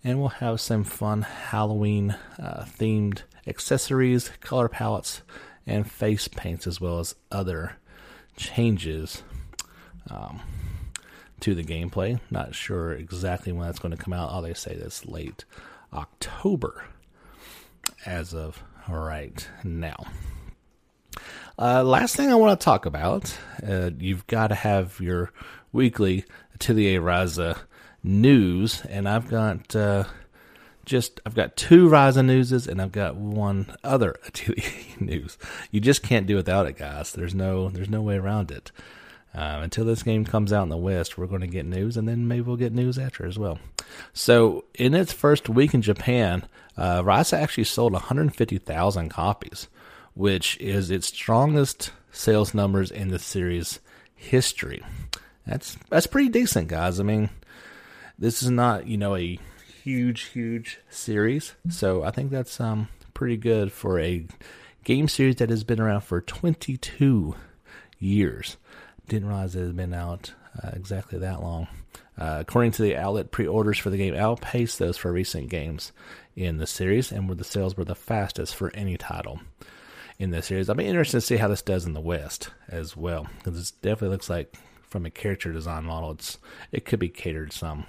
and 0.02 0.18
we'll 0.18 0.28
have 0.28 0.60
some 0.60 0.82
fun 0.82 1.22
Halloween 1.22 2.16
uh, 2.38 2.64
themed 2.78 3.22
accessories, 3.46 4.30
color 4.40 4.68
palettes, 4.68 5.22
and 5.66 5.90
face 5.90 6.28
paints, 6.28 6.66
as 6.66 6.80
well 6.80 6.98
as 6.98 7.14
other 7.30 7.76
changes 8.36 9.22
um, 10.10 10.40
to 11.40 11.54
the 11.54 11.62
gameplay. 11.62 12.18
Not 12.30 12.54
sure 12.54 12.92
exactly 12.92 13.52
when 13.52 13.66
that's 13.66 13.78
going 13.78 13.96
to 13.96 14.02
come 14.02 14.12
out. 14.14 14.30
All 14.30 14.42
they 14.42 14.54
say 14.54 14.74
that's 14.74 15.06
late 15.06 15.44
October 15.92 16.86
as 18.06 18.34
of 18.34 18.62
right 18.88 19.48
now. 19.64 20.04
Uh, 21.58 21.84
last 21.84 22.16
thing 22.16 22.30
I 22.30 22.34
want 22.34 22.58
to 22.58 22.64
talk 22.64 22.86
about, 22.86 23.36
uh, 23.66 23.90
you've 23.98 24.26
got 24.26 24.48
to 24.48 24.54
have 24.54 24.98
your 25.00 25.32
weekly 25.72 26.24
Atelier 26.54 27.00
Ryza 27.00 27.58
news, 28.02 28.82
and 28.86 29.08
I've 29.08 29.28
got 29.28 29.76
uh, 29.76 30.04
just 30.84 31.20
I've 31.24 31.34
got 31.34 31.56
two 31.56 31.88
Ryza 31.88 32.24
newses, 32.24 32.66
and 32.66 32.80
I've 32.80 32.92
got 32.92 33.16
one 33.16 33.74
other 33.84 34.16
Atelier 34.26 34.64
news. 34.98 35.38
You 35.70 35.80
just 35.80 36.02
can't 36.02 36.26
do 36.26 36.36
without 36.36 36.66
it, 36.66 36.76
guys. 36.76 37.12
There's 37.12 37.34
no 37.34 37.68
there's 37.68 37.90
no 37.90 38.02
way 38.02 38.16
around 38.16 38.50
it. 38.50 38.72
Uh, 39.34 39.60
until 39.62 39.84
this 39.84 40.02
game 40.02 40.24
comes 40.24 40.52
out 40.52 40.64
in 40.64 40.68
the 40.68 40.76
West, 40.76 41.16
we're 41.16 41.26
going 41.26 41.40
to 41.40 41.46
get 41.46 41.64
news, 41.64 41.96
and 41.96 42.06
then 42.06 42.28
maybe 42.28 42.42
we'll 42.42 42.56
get 42.56 42.72
news 42.72 42.98
after 42.98 43.24
as 43.24 43.38
well. 43.38 43.58
So, 44.12 44.64
in 44.74 44.92
its 44.94 45.12
first 45.12 45.48
week 45.48 45.72
in 45.72 45.80
Japan, 45.80 46.44
uh, 46.76 47.02
Ryza 47.02 47.38
actually 47.38 47.64
sold 47.64 47.92
150,000 47.92 49.08
copies, 49.08 49.68
which 50.14 50.58
is 50.60 50.90
its 50.90 51.06
strongest 51.06 51.92
sales 52.10 52.52
numbers 52.52 52.90
in 52.90 53.08
the 53.08 53.18
series 53.18 53.80
history 54.14 54.82
that's 55.46 55.76
that's 55.88 56.06
pretty 56.06 56.28
decent, 56.28 56.68
guys. 56.68 57.00
I 57.00 57.02
mean, 57.02 57.30
this 58.18 58.42
is 58.42 58.50
not 58.50 58.86
you 58.86 58.96
know 58.96 59.16
a 59.16 59.38
huge 59.82 60.24
huge 60.24 60.78
series, 60.88 61.54
so 61.68 62.02
I 62.02 62.10
think 62.10 62.30
that's 62.30 62.60
um 62.60 62.88
pretty 63.14 63.36
good 63.36 63.72
for 63.72 63.98
a 63.98 64.26
game 64.84 65.08
series 65.08 65.36
that 65.36 65.50
has 65.50 65.64
been 65.64 65.80
around 65.80 66.02
for 66.02 66.20
22 66.20 67.34
years. 67.98 68.56
Didn't 69.12 69.28
realize 69.28 69.54
it 69.54 69.66
had 69.66 69.76
been 69.76 69.92
out 69.92 70.32
uh, 70.64 70.70
exactly 70.72 71.18
that 71.18 71.42
long. 71.42 71.68
Uh, 72.18 72.38
according 72.40 72.72
to 72.72 72.80
the 72.80 72.96
outlet, 72.96 73.30
pre-orders 73.30 73.76
for 73.76 73.90
the 73.90 73.98
game 73.98 74.14
outpaced 74.14 74.78
those 74.78 74.96
for 74.96 75.12
recent 75.12 75.50
games 75.50 75.92
in 76.34 76.56
the 76.56 76.66
series, 76.66 77.12
and 77.12 77.28
where 77.28 77.36
the 77.36 77.44
sales 77.44 77.76
were 77.76 77.84
the 77.84 77.94
fastest 77.94 78.56
for 78.56 78.74
any 78.74 78.96
title 78.96 79.38
in 80.18 80.30
this 80.30 80.46
series. 80.46 80.70
I'll 80.70 80.76
be 80.76 80.86
interested 80.86 81.18
to 81.18 81.26
see 81.26 81.36
how 81.36 81.48
this 81.48 81.60
does 81.60 81.84
in 81.84 81.92
the 81.92 82.00
West 82.00 82.48
as 82.70 82.96
well, 82.96 83.26
because 83.36 83.68
it 83.68 83.82
definitely 83.82 84.14
looks 84.14 84.30
like 84.30 84.56
from 84.80 85.04
a 85.04 85.10
character 85.10 85.52
design 85.52 85.84
model, 85.84 86.12
it's 86.12 86.38
it 86.70 86.86
could 86.86 86.98
be 86.98 87.10
catered 87.10 87.52
some 87.52 87.84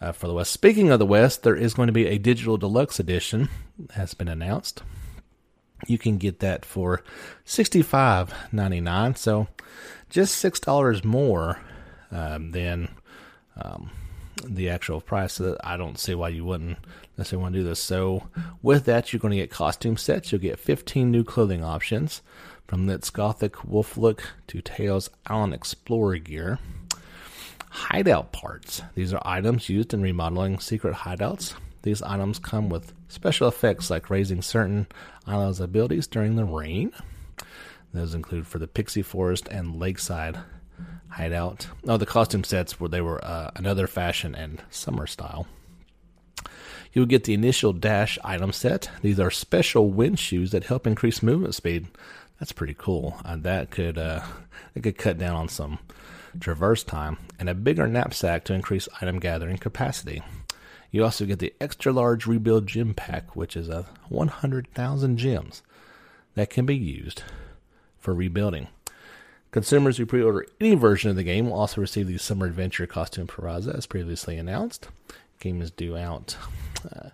uh, 0.00 0.12
for 0.12 0.28
the 0.28 0.34
West. 0.34 0.50
Speaking 0.50 0.88
of 0.88 0.98
the 0.98 1.04
West, 1.04 1.42
there 1.42 1.56
is 1.56 1.74
going 1.74 1.88
to 1.88 1.92
be 1.92 2.06
a 2.06 2.16
digital 2.16 2.56
deluxe 2.56 2.98
edition 2.98 3.50
has 3.90 4.14
been 4.14 4.28
announced. 4.28 4.82
You 5.86 5.98
can 5.98 6.18
get 6.18 6.40
that 6.40 6.64
for 6.64 7.02
$65.99. 7.46 9.16
so 9.16 9.48
just 10.10 10.36
six 10.36 10.60
dollars 10.60 11.04
more 11.04 11.58
um, 12.10 12.50
than 12.50 12.88
um, 13.56 13.90
the 14.44 14.68
actual 14.68 15.00
price. 15.00 15.34
So 15.34 15.56
I 15.64 15.76
don't 15.76 15.98
see 15.98 16.14
why 16.14 16.28
you 16.28 16.44
wouldn't 16.44 16.78
necessarily 17.16 17.42
want 17.42 17.54
to 17.54 17.60
do 17.60 17.64
this. 17.64 17.80
So 17.80 18.28
with 18.62 18.84
that, 18.84 19.12
you're 19.12 19.20
going 19.20 19.32
to 19.32 19.38
get 19.38 19.50
costume 19.50 19.96
sets. 19.96 20.30
You'll 20.30 20.40
get 20.40 20.58
fifteen 20.58 21.10
new 21.10 21.24
clothing 21.24 21.64
options, 21.64 22.20
from 22.66 22.86
Lit's 22.86 23.10
Gothic 23.10 23.64
Wolf 23.64 23.96
look 23.96 24.22
to 24.48 24.60
Tales 24.60 25.08
Allen 25.28 25.52
Explorer 25.52 26.18
gear 26.18 26.58
hideout 27.72 28.32
parts. 28.32 28.82
These 28.94 29.14
are 29.14 29.22
items 29.24 29.70
used 29.70 29.94
in 29.94 30.02
remodeling 30.02 30.58
secret 30.60 30.94
hideouts. 30.94 31.54
These 31.82 32.02
items 32.02 32.38
come 32.38 32.68
with 32.68 32.92
special 33.08 33.48
effects 33.48 33.90
like 33.90 34.10
raising 34.10 34.42
certain 34.42 34.86
islands' 35.26 35.60
abilities 35.60 36.06
during 36.06 36.36
the 36.36 36.44
rain. 36.44 36.92
Those 37.92 38.14
include 38.14 38.46
for 38.46 38.58
the 38.58 38.66
Pixie 38.66 39.02
Forest 39.02 39.48
and 39.48 39.78
Lakeside 39.78 40.38
hideout. 41.08 41.68
Oh, 41.86 41.96
the 41.96 42.06
costume 42.06 42.44
sets 42.44 42.80
where 42.80 42.88
they 42.88 43.00
were 43.00 43.22
uh, 43.24 43.50
another 43.54 43.86
fashion 43.86 44.34
and 44.34 44.62
summer 44.70 45.06
style. 45.06 45.46
You'll 46.92 47.06
get 47.06 47.24
the 47.24 47.34
initial 47.34 47.72
dash 47.72 48.18
item 48.22 48.52
set. 48.52 48.90
These 49.02 49.18
are 49.20 49.30
special 49.30 49.90
wind 49.90 50.18
shoes 50.18 50.50
that 50.50 50.64
help 50.64 50.86
increase 50.86 51.22
movement 51.22 51.54
speed. 51.54 51.86
That's 52.38 52.52
pretty 52.52 52.74
cool. 52.74 53.16
Uh, 53.24 53.36
that 53.36 53.70
could 53.70 53.98
uh, 53.98 54.22
that 54.74 54.82
could 54.82 54.98
cut 54.98 55.18
down 55.18 55.36
on 55.36 55.48
some 55.48 55.78
traverse 56.40 56.82
time, 56.82 57.18
and 57.38 57.48
a 57.48 57.54
bigger 57.54 57.86
knapsack 57.86 58.44
to 58.44 58.54
increase 58.54 58.88
item 59.00 59.18
gathering 59.18 59.58
capacity. 59.58 60.22
You 60.92 61.02
also 61.02 61.24
get 61.24 61.40
the 61.40 61.54
extra 61.60 61.92
large 61.92 62.26
rebuild 62.26 62.66
gem 62.66 62.94
pack, 62.94 63.34
which 63.34 63.56
is 63.56 63.68
a 63.68 63.86
100,000 64.10 65.16
gems 65.16 65.62
that 66.34 66.50
can 66.50 66.66
be 66.66 66.76
used 66.76 67.22
for 67.98 68.14
rebuilding. 68.14 68.68
Consumers 69.50 69.96
who 69.96 70.06
pre 70.06 70.22
order 70.22 70.46
any 70.60 70.74
version 70.74 71.10
of 71.10 71.16
the 71.16 71.24
game 71.24 71.46
will 71.46 71.58
also 71.58 71.80
receive 71.80 72.06
the 72.06 72.18
Summer 72.18 72.46
Adventure 72.46 72.86
costume 72.86 73.26
for 73.26 73.42
Ryza, 73.42 73.76
as 73.76 73.86
previously 73.86 74.36
announced. 74.36 74.88
game 75.40 75.60
is 75.60 75.70
due 75.70 75.96
out. 75.96 76.36
Uh, 76.84 77.08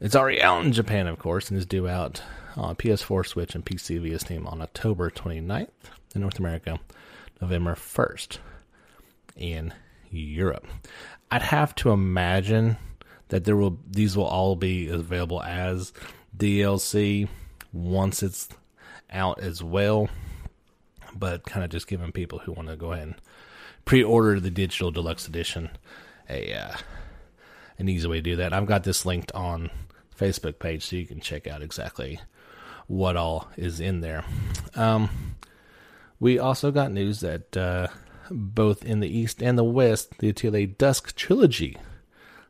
it's 0.00 0.16
already 0.16 0.42
out 0.42 0.64
in 0.64 0.72
Japan, 0.72 1.06
of 1.06 1.18
course, 1.18 1.50
and 1.50 1.58
is 1.58 1.66
due 1.66 1.86
out 1.86 2.22
on 2.56 2.74
PS4, 2.74 3.26
Switch, 3.26 3.54
and 3.54 3.64
PC 3.64 4.00
via 4.00 4.18
Steam 4.18 4.46
on 4.46 4.60
October 4.60 5.10
29th 5.10 5.68
in 6.14 6.20
North 6.20 6.38
America. 6.38 6.80
November 7.40 7.74
1st 7.74 8.38
in 9.36 9.74
Europe. 10.10 10.66
I'd 11.30 11.42
have 11.42 11.74
to 11.76 11.90
imagine 11.90 12.76
that 13.28 13.44
there 13.44 13.56
will 13.56 13.78
these 13.90 14.16
will 14.16 14.24
all 14.24 14.56
be 14.56 14.88
available 14.88 15.42
as 15.42 15.92
DLC 16.36 17.28
once 17.72 18.22
it's 18.22 18.48
out 19.10 19.40
as 19.40 19.62
well. 19.62 20.08
But 21.16 21.44
kind 21.44 21.64
of 21.64 21.70
just 21.70 21.86
giving 21.86 22.12
people 22.12 22.40
who 22.40 22.52
want 22.52 22.68
to 22.68 22.76
go 22.76 22.92
ahead 22.92 23.08
and 23.08 23.14
pre-order 23.84 24.40
the 24.40 24.50
digital 24.50 24.90
deluxe 24.90 25.28
edition 25.28 25.70
a 26.28 26.52
uh, 26.54 26.76
an 27.78 27.88
easy 27.88 28.08
way 28.08 28.16
to 28.16 28.22
do 28.22 28.36
that. 28.36 28.52
I've 28.52 28.66
got 28.66 28.84
this 28.84 29.04
linked 29.04 29.32
on 29.32 29.70
Facebook 30.18 30.58
page 30.58 30.84
so 30.84 30.96
you 30.96 31.06
can 31.06 31.20
check 31.20 31.46
out 31.46 31.62
exactly 31.62 32.20
what 32.86 33.16
all 33.16 33.48
is 33.56 33.80
in 33.80 34.00
there. 34.00 34.24
Um, 34.74 35.36
we 36.20 36.38
also 36.38 36.70
got 36.70 36.92
news 36.92 37.20
that 37.20 37.56
uh, 37.56 37.88
both 38.30 38.84
in 38.84 39.00
the 39.00 39.08
East 39.08 39.42
and 39.42 39.58
the 39.58 39.64
West, 39.64 40.18
the 40.18 40.28
Atelier 40.28 40.66
Dusk 40.66 41.14
Trilogy 41.16 41.76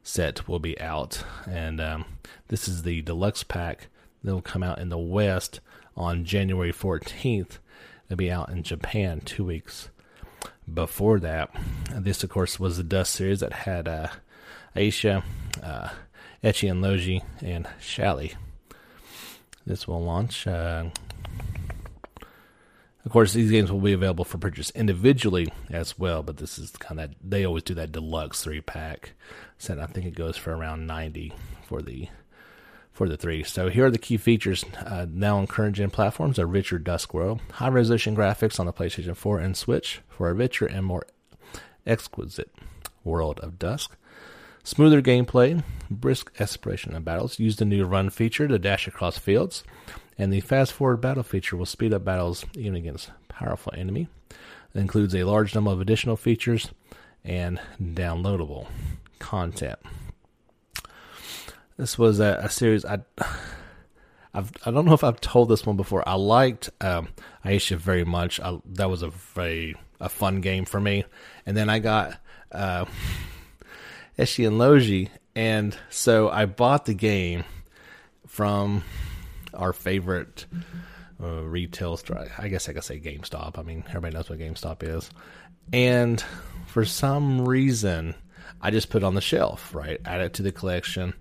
set 0.05 0.47
will 0.47 0.61
be 0.61 0.81
out. 0.81 1.25
And 1.51 1.81
um, 1.81 2.05
this 2.49 2.69
is 2.69 2.83
the 2.83 3.03
deluxe 3.03 3.43
pack 3.43 3.89
that 4.23 4.33
will 4.33 4.43
come 4.43 4.63
out 4.63 4.79
in 4.79 4.91
the 4.91 4.99
West 4.99 5.59
on 5.97 6.25
January 6.25 6.73
14th. 6.73 7.59
It'll 8.07 8.17
be 8.17 8.31
out 8.31 8.51
in 8.51 8.63
Japan 8.63 9.21
two 9.25 9.45
weeks 9.45 9.89
before 10.73 11.19
that. 11.21 11.51
This, 11.91 12.23
of 12.23 12.31
course, 12.31 12.61
was 12.61 12.77
the 12.77 12.85
Dusk 12.85 13.17
series 13.17 13.41
that 13.41 13.53
had 13.53 13.89
uh, 13.89 14.09
Ayesha, 14.77 15.25
uh, 15.63 15.89
Escha 16.43 16.71
and 16.71 16.83
Logy, 16.83 17.23
and 17.43 17.67
Shallie. 17.81 18.35
This 19.67 19.89
will 19.89 20.05
launch 20.05 20.47
uh, 20.47 20.85
of 23.05 23.13
course, 23.13 23.33
these 23.33 23.51
games 23.51 23.71
will 23.71 23.81
be 23.81 23.93
available 23.93 24.25
for 24.25 24.39
purchase 24.39 24.71
individually 24.71 25.49
as 25.71 25.99
well, 25.99 26.23
but 26.23 26.39
this 26.39 26.59
is 26.59 26.71
kind 26.71 27.01
of 27.01 27.11
they 27.23 27.45
always 27.45 27.63
do 27.63 27.75
that 27.75 27.93
deluxe 27.93 28.43
three 28.43 28.63
pack 28.63 29.13
set. 29.59 29.79
I 29.79 29.87
think 29.87 30.07
it 30.07 30.15
goes 30.15 30.37
for 30.37 30.57
around 30.57 30.87
ninety 30.87 31.33
for 31.67 31.83
the 31.83 32.09
for 32.93 33.07
the 33.07 33.19
three. 33.19 33.43
So 33.43 33.69
here 33.69 33.87
are 33.87 33.91
the 33.91 33.99
key 33.99 34.17
features 34.17 34.65
uh, 34.87 35.07
now 35.11 35.37
on 35.37 35.47
current 35.47 35.77
gen 35.77 35.91
platforms: 35.91 36.39
a 36.39 36.47
richer 36.47 36.79
Dusk 36.79 37.13
world, 37.13 37.43
high 37.53 37.69
resolution 37.69 38.17
graphics 38.17 38.59
on 38.59 38.65
the 38.65 38.73
PlayStation 38.73 39.17
4 39.17 39.39
and 39.39 39.57
Switch 39.57 40.01
for 40.09 40.31
a 40.31 40.35
richer 40.35 40.65
and 40.65 40.87
more 40.87 41.07
exquisite 41.87 42.51
world 43.03 43.39
of 43.41 43.59
Dusk. 43.59 43.97
Smoother 44.63 45.03
gameplay, 45.03 45.63
brisk 45.91 46.33
exploration 46.39 46.95
of 46.95 47.05
battles. 47.05 47.39
Use 47.39 47.57
the 47.57 47.67
new 47.67 47.85
run 47.85 48.09
feature 48.09 48.49
to 48.49 48.59
dash 48.59 48.89
across 48.89 49.19
fields 49.19 49.63
and 50.19 50.33
the 50.33 50.41
fast 50.41 50.73
forward 50.73 50.99
battle 50.99 51.23
feature 51.23 51.57
will 51.57 51.67
speed 51.67 51.93
up 51.93 52.05
battles 52.05 52.45
even 52.55 52.75
against 52.75 53.11
powerful 53.29 53.73
enemy. 53.77 54.09
It 54.75 54.81
includes 54.81 55.15
a 55.15 55.25
large 55.25 55.55
number 55.55 55.71
of 55.71 55.81
additional 55.81 56.17
features 56.17 56.71
and 57.25 57.61
downloadable 57.81 58.67
content. 59.19 59.79
This 61.77 61.99
was 61.99 62.21
a, 62.21 62.41
a 62.43 62.49
series 62.49 62.85
I 62.85 63.01
I've, 64.37 64.51
I 64.67 64.73
don't 64.73 64.85
know 64.85 64.95
if 64.95 65.05
I've 65.05 65.21
told 65.21 65.49
this 65.49 65.65
one 65.65 65.77
before. 65.77 66.07
I 66.09 66.15
liked 66.15 66.69
um, 66.81 67.07
Ayesha 67.45 67.77
very 67.77 68.05
much. 68.05 68.41
I, 68.41 68.59
that 68.73 68.91
was 68.91 69.03
a 69.03 69.11
very 69.11 69.77
a 70.01 70.09
fun 70.09 70.41
game 70.41 70.65
for 70.65 70.81
me. 70.81 71.05
And 71.47 71.57
then 71.57 71.71
I 71.71 71.79
got 71.79 72.19
uh, 72.51 72.87
Escha 74.19 74.47
and 74.47 74.59
Logy, 74.59 75.09
and 75.37 75.77
so 75.89 76.31
I 76.31 76.47
bought 76.47 76.85
the 76.87 76.95
game 76.95 77.45
from 78.27 78.83
our 79.55 79.73
favorite 79.73 80.47
uh, 81.23 81.43
retail 81.43 81.97
store. 81.97 82.27
I 82.39 82.49
guess 82.49 82.69
I 82.69 82.73
could 82.73 82.85
say 82.85 83.01
GameStop. 83.01 83.59
I 83.59 83.63
mean, 83.63 83.85
everybody 83.89 84.15
knows 84.15 84.29
what 84.29 84.39
GameStop 84.39 84.83
is. 84.83 85.11
And 85.73 86.23
for 86.67 86.85
some 86.85 87.47
reason, 87.47 88.15
I 88.61 88.71
just 88.71 88.91
put 88.91 89.03
it 89.03 89.07
on 89.07 89.15
the 89.15 89.21
shelf, 89.21 89.75
right? 89.75 90.01
Add 90.05 90.21
it 90.21 90.35
to 90.35 90.43
the 90.43 90.53
collection. 90.53 91.15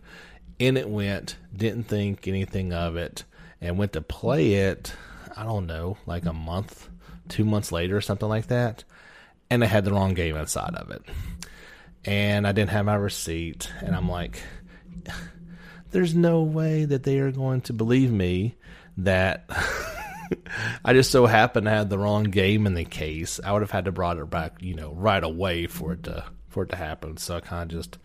In 0.60 0.78
it 0.78 0.90
went, 0.90 1.38
didn't 1.56 1.86
think 1.86 2.28
anything 2.28 2.74
of 2.74 2.96
it, 2.96 3.24
and 3.62 3.78
went 3.78 3.94
to 3.94 4.02
play 4.02 4.54
it, 4.54 4.94
I 5.36 5.44
don't 5.44 5.66
know, 5.68 5.98
like 6.06 6.26
a 6.26 6.34
month, 6.34 6.90
two 7.30 7.46
months 7.46 7.72
later, 7.72 7.98
or 7.98 8.02
something 8.02 8.30
like 8.30 8.48
that. 8.48 8.84
And 9.50 9.64
I 9.64 9.68
had 9.68 9.86
the 9.86 9.94
wrong 9.94 10.14
game 10.14 10.36
inside 10.36 10.76
of 10.76 10.92
it. 10.92 11.04
And 12.06 12.46
I 12.46 12.52
didn't 12.52 12.72
have 12.72 12.86
my 12.86 12.96
receipt. 12.96 13.72
And 13.82 13.96
I'm 13.96 14.10
like, 14.10 14.42
there's 15.94 16.16
no 16.16 16.42
way 16.42 16.86
that 16.86 17.04
they 17.04 17.20
are 17.20 17.32
going 17.32 17.62
to 17.62 17.74
believe 17.74 18.12
me 18.12 18.56
that 18.98 19.46
I 20.86 20.94
just 20.94 21.12
so 21.12 21.26
happened 21.26 21.66
to 21.66 21.72
have 21.72 21.90
the 21.90 22.00
wrong 22.00 22.24
game 22.24 22.68
in 22.68 22.74
the 22.74 22.84
case. 22.84 23.40
I 23.44 23.54
would 23.54 23.62
have 23.62 23.72
had 23.72 23.86
to 23.86 23.92
brought 23.92 24.18
it 24.18 24.30
back, 24.30 24.62
you 24.62 24.76
know, 24.76 24.92
right 24.94 25.24
away 25.24 25.68
for 25.68 25.94
it 25.94 26.04
to 26.04 26.26
for 26.50 26.64
it 26.64 26.70
to 26.70 26.76
happen. 26.76 27.18
So 27.18 27.38
I 27.38 27.40
kind 27.40 27.72
of 27.72 27.78
just 27.78 27.98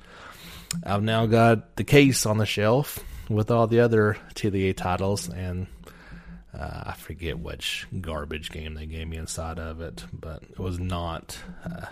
I've 0.84 1.02
now 1.02 1.26
got 1.26 1.76
the 1.76 1.84
case 1.84 2.26
on 2.26 2.38
the 2.38 2.46
shelf 2.46 2.98
with 3.28 3.50
all 3.50 3.66
the 3.66 3.80
other 3.80 4.16
Atelier 4.30 4.74
titles, 4.74 5.28
and 5.28 5.66
uh, 6.56 6.82
I 6.86 6.94
forget 6.94 7.38
which 7.38 7.86
garbage 8.00 8.50
game 8.50 8.74
they 8.74 8.86
gave 8.86 9.08
me 9.08 9.16
inside 9.16 9.58
of 9.58 9.80
it, 9.80 10.04
but 10.12 10.42
it 10.42 10.58
was 10.58 10.78
not 10.78 11.38
uh, 11.64 11.86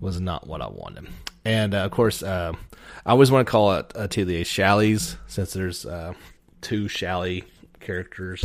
was 0.00 0.20
not 0.20 0.46
what 0.46 0.60
I 0.60 0.68
wanted. 0.68 1.06
And 1.44 1.74
uh, 1.74 1.78
of 1.78 1.90
course, 1.90 2.22
uh, 2.22 2.52
I 3.04 3.10
always 3.10 3.30
want 3.30 3.46
to 3.46 3.50
call 3.50 3.74
it 3.74 3.92
uh, 3.94 4.02
Atelier 4.02 4.44
Shallies 4.44 5.16
since 5.26 5.52
there's 5.52 5.84
uh, 5.84 6.14
two 6.60 6.88
Shallie 6.88 7.44
characters 7.80 8.42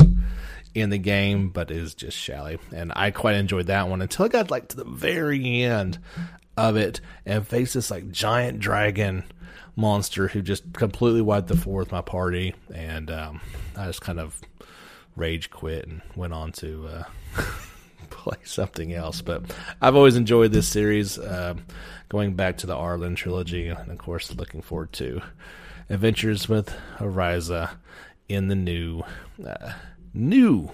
in 0.74 0.90
the 0.90 0.98
game, 0.98 1.48
but 1.48 1.70
it 1.70 1.78
is 1.78 1.94
just 1.94 2.16
Shallie. 2.16 2.58
And 2.74 2.92
I 2.94 3.10
quite 3.10 3.36
enjoyed 3.36 3.66
that 3.66 3.88
one 3.88 4.02
until 4.02 4.26
I 4.26 4.28
got 4.28 4.50
like 4.50 4.68
to 4.68 4.76
the 4.76 4.84
very 4.84 5.62
end 5.62 5.98
of 6.56 6.76
it 6.76 7.00
and 7.24 7.46
faced 7.46 7.74
this 7.74 7.90
like 7.90 8.10
giant 8.10 8.60
dragon 8.60 9.24
monster 9.76 10.28
who 10.28 10.42
just 10.42 10.72
completely 10.74 11.22
wiped 11.22 11.48
the 11.48 11.56
floor 11.56 11.78
with 11.78 11.92
my 11.92 12.02
party. 12.02 12.54
And 12.74 13.10
um, 13.10 13.40
I 13.76 13.86
just 13.86 14.02
kind 14.02 14.20
of 14.20 14.38
rage 15.16 15.50
quit 15.50 15.86
and 15.86 16.02
went 16.14 16.34
on 16.34 16.52
to. 16.52 17.04
Play 18.20 18.36
something 18.44 18.92
else. 18.92 19.22
But 19.22 19.44
I've 19.80 19.96
always 19.96 20.16
enjoyed 20.16 20.52
this 20.52 20.68
series, 20.68 21.18
uh, 21.18 21.54
going 22.10 22.34
back 22.34 22.58
to 22.58 22.66
the 22.66 22.76
Arland 22.76 23.16
trilogy, 23.16 23.68
and 23.68 23.90
of 23.90 23.96
course, 23.96 24.34
looking 24.34 24.60
forward 24.60 24.92
to 24.94 25.22
Adventures 25.88 26.46
with 26.46 26.70
Ariza 26.98 27.70
in 28.28 28.48
the 28.48 28.54
new 28.54 29.02
uh, 29.44 29.72
new. 30.12 30.70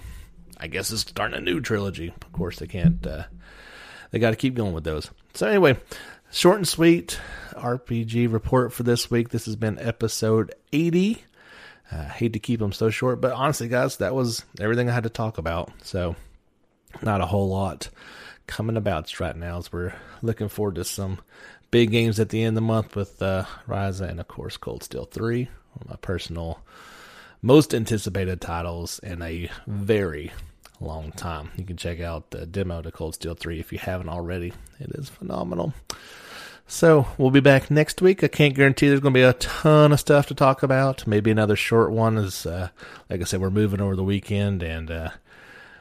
I 0.58 0.66
guess 0.66 0.90
it's 0.90 1.02
starting 1.02 1.38
a 1.38 1.40
new 1.40 1.60
trilogy. 1.60 2.08
Of 2.08 2.32
course, 2.32 2.58
they 2.58 2.66
can't. 2.66 3.06
Uh, 3.06 3.24
they 4.10 4.18
got 4.18 4.30
to 4.30 4.36
keep 4.36 4.54
going 4.54 4.72
with 4.72 4.82
those. 4.82 5.08
So 5.34 5.46
anyway, 5.46 5.76
short 6.32 6.56
and 6.56 6.66
sweet 6.66 7.20
RPG 7.52 8.32
report 8.32 8.72
for 8.72 8.82
this 8.82 9.08
week. 9.08 9.28
This 9.28 9.46
has 9.46 9.54
been 9.54 9.78
episode 9.78 10.52
eighty. 10.72 11.22
I 11.92 11.96
uh, 11.96 12.08
hate 12.08 12.32
to 12.32 12.40
keep 12.40 12.58
them 12.58 12.72
so 12.72 12.90
short, 12.90 13.20
but 13.20 13.30
honestly, 13.30 13.68
guys, 13.68 13.98
that 13.98 14.16
was 14.16 14.44
everything 14.58 14.90
I 14.90 14.92
had 14.92 15.04
to 15.04 15.10
talk 15.10 15.38
about. 15.38 15.70
So, 15.84 16.16
not 17.02 17.20
a 17.20 17.26
whole 17.26 17.48
lot 17.48 17.88
coming 18.46 18.76
about 18.76 19.18
right 19.18 19.36
now 19.36 19.58
as 19.58 19.72
we're 19.72 19.94
looking 20.22 20.48
forward 20.48 20.76
to 20.76 20.84
some 20.84 21.18
big 21.70 21.90
games 21.90 22.20
at 22.20 22.28
the 22.28 22.42
end 22.42 22.56
of 22.56 22.62
the 22.62 22.66
month 22.66 22.96
with 22.96 23.20
uh, 23.20 23.44
Ryza 23.66 24.08
and, 24.08 24.20
of 24.20 24.28
course, 24.28 24.56
Cold 24.56 24.82
Steel 24.82 25.04
3, 25.04 25.44
one 25.44 25.82
of 25.82 25.88
my 25.88 25.96
personal 25.96 26.60
most 27.42 27.74
anticipated 27.74 28.40
titles 28.40 28.98
in 29.00 29.22
a 29.22 29.50
very 29.66 30.32
long 30.80 31.12
time. 31.12 31.50
You 31.56 31.64
can 31.64 31.76
check 31.76 32.00
out 32.00 32.30
the 32.30 32.46
demo 32.46 32.82
to 32.82 32.90
Cold 32.90 33.14
Steel 33.14 33.34
3 33.34 33.60
if 33.60 33.72
you 33.72 33.78
haven't 33.78 34.08
already. 34.08 34.52
It 34.78 34.90
is 34.94 35.08
phenomenal. 35.08 35.74
So 36.68 37.06
we'll 37.16 37.30
be 37.30 37.40
back 37.40 37.70
next 37.70 38.02
week. 38.02 38.24
I 38.24 38.28
can't 38.28 38.54
guarantee 38.54 38.88
there's 38.88 39.00
going 39.00 39.14
to 39.14 39.18
be 39.18 39.22
a 39.22 39.34
ton 39.34 39.92
of 39.92 40.00
stuff 40.00 40.26
to 40.26 40.34
talk 40.34 40.64
about. 40.64 41.06
Maybe 41.06 41.30
another 41.30 41.54
short 41.54 41.92
one. 41.92 42.18
Is 42.18 42.44
uh, 42.44 42.70
like 43.08 43.20
I 43.20 43.24
said, 43.24 43.40
we're 43.40 43.50
moving 43.50 43.80
over 43.80 43.94
the 43.94 44.02
weekend 44.02 44.64
and 44.64 44.90
uh, 44.90 45.10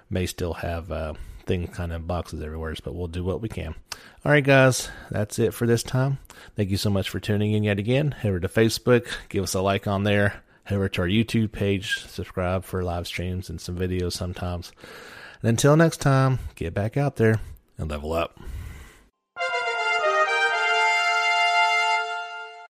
may 0.09 0.25
still 0.25 0.53
have 0.53 0.91
uh, 0.91 1.13
things 1.45 1.75
kind 1.75 1.93
of 1.93 2.07
boxes 2.07 2.41
everywhere, 2.41 2.75
but 2.83 2.95
we'll 2.95 3.07
do 3.07 3.23
what 3.23 3.41
we 3.41 3.49
can. 3.49 3.75
All 4.23 4.31
right, 4.31 4.43
guys, 4.43 4.89
that's 5.11 5.39
it 5.39 5.53
for 5.53 5.67
this 5.67 5.83
time. 5.83 6.17
Thank 6.55 6.69
you 6.69 6.77
so 6.77 6.89
much 6.89 7.09
for 7.09 7.19
tuning 7.19 7.53
in 7.53 7.63
yet 7.63 7.79
again. 7.79 8.11
Head 8.11 8.29
over 8.29 8.39
to 8.39 8.47
Facebook, 8.47 9.07
give 9.29 9.43
us 9.43 9.53
a 9.53 9.61
like 9.61 9.87
on 9.87 10.03
there. 10.03 10.41
Head 10.63 10.77
over 10.77 10.89
to 10.89 11.01
our 11.01 11.07
YouTube 11.07 11.51
page, 11.51 12.05
subscribe 12.07 12.63
for 12.63 12.83
live 12.83 13.05
streams 13.05 13.49
and 13.49 13.61
some 13.61 13.77
videos 13.77 14.13
sometimes. 14.13 14.71
And 15.41 15.49
until 15.49 15.77
next 15.77 15.97
time, 15.97 16.39
get 16.55 16.73
back 16.73 16.97
out 16.97 17.17
there 17.17 17.39
and 17.77 17.89
level 17.89 18.13
up. 18.13 18.39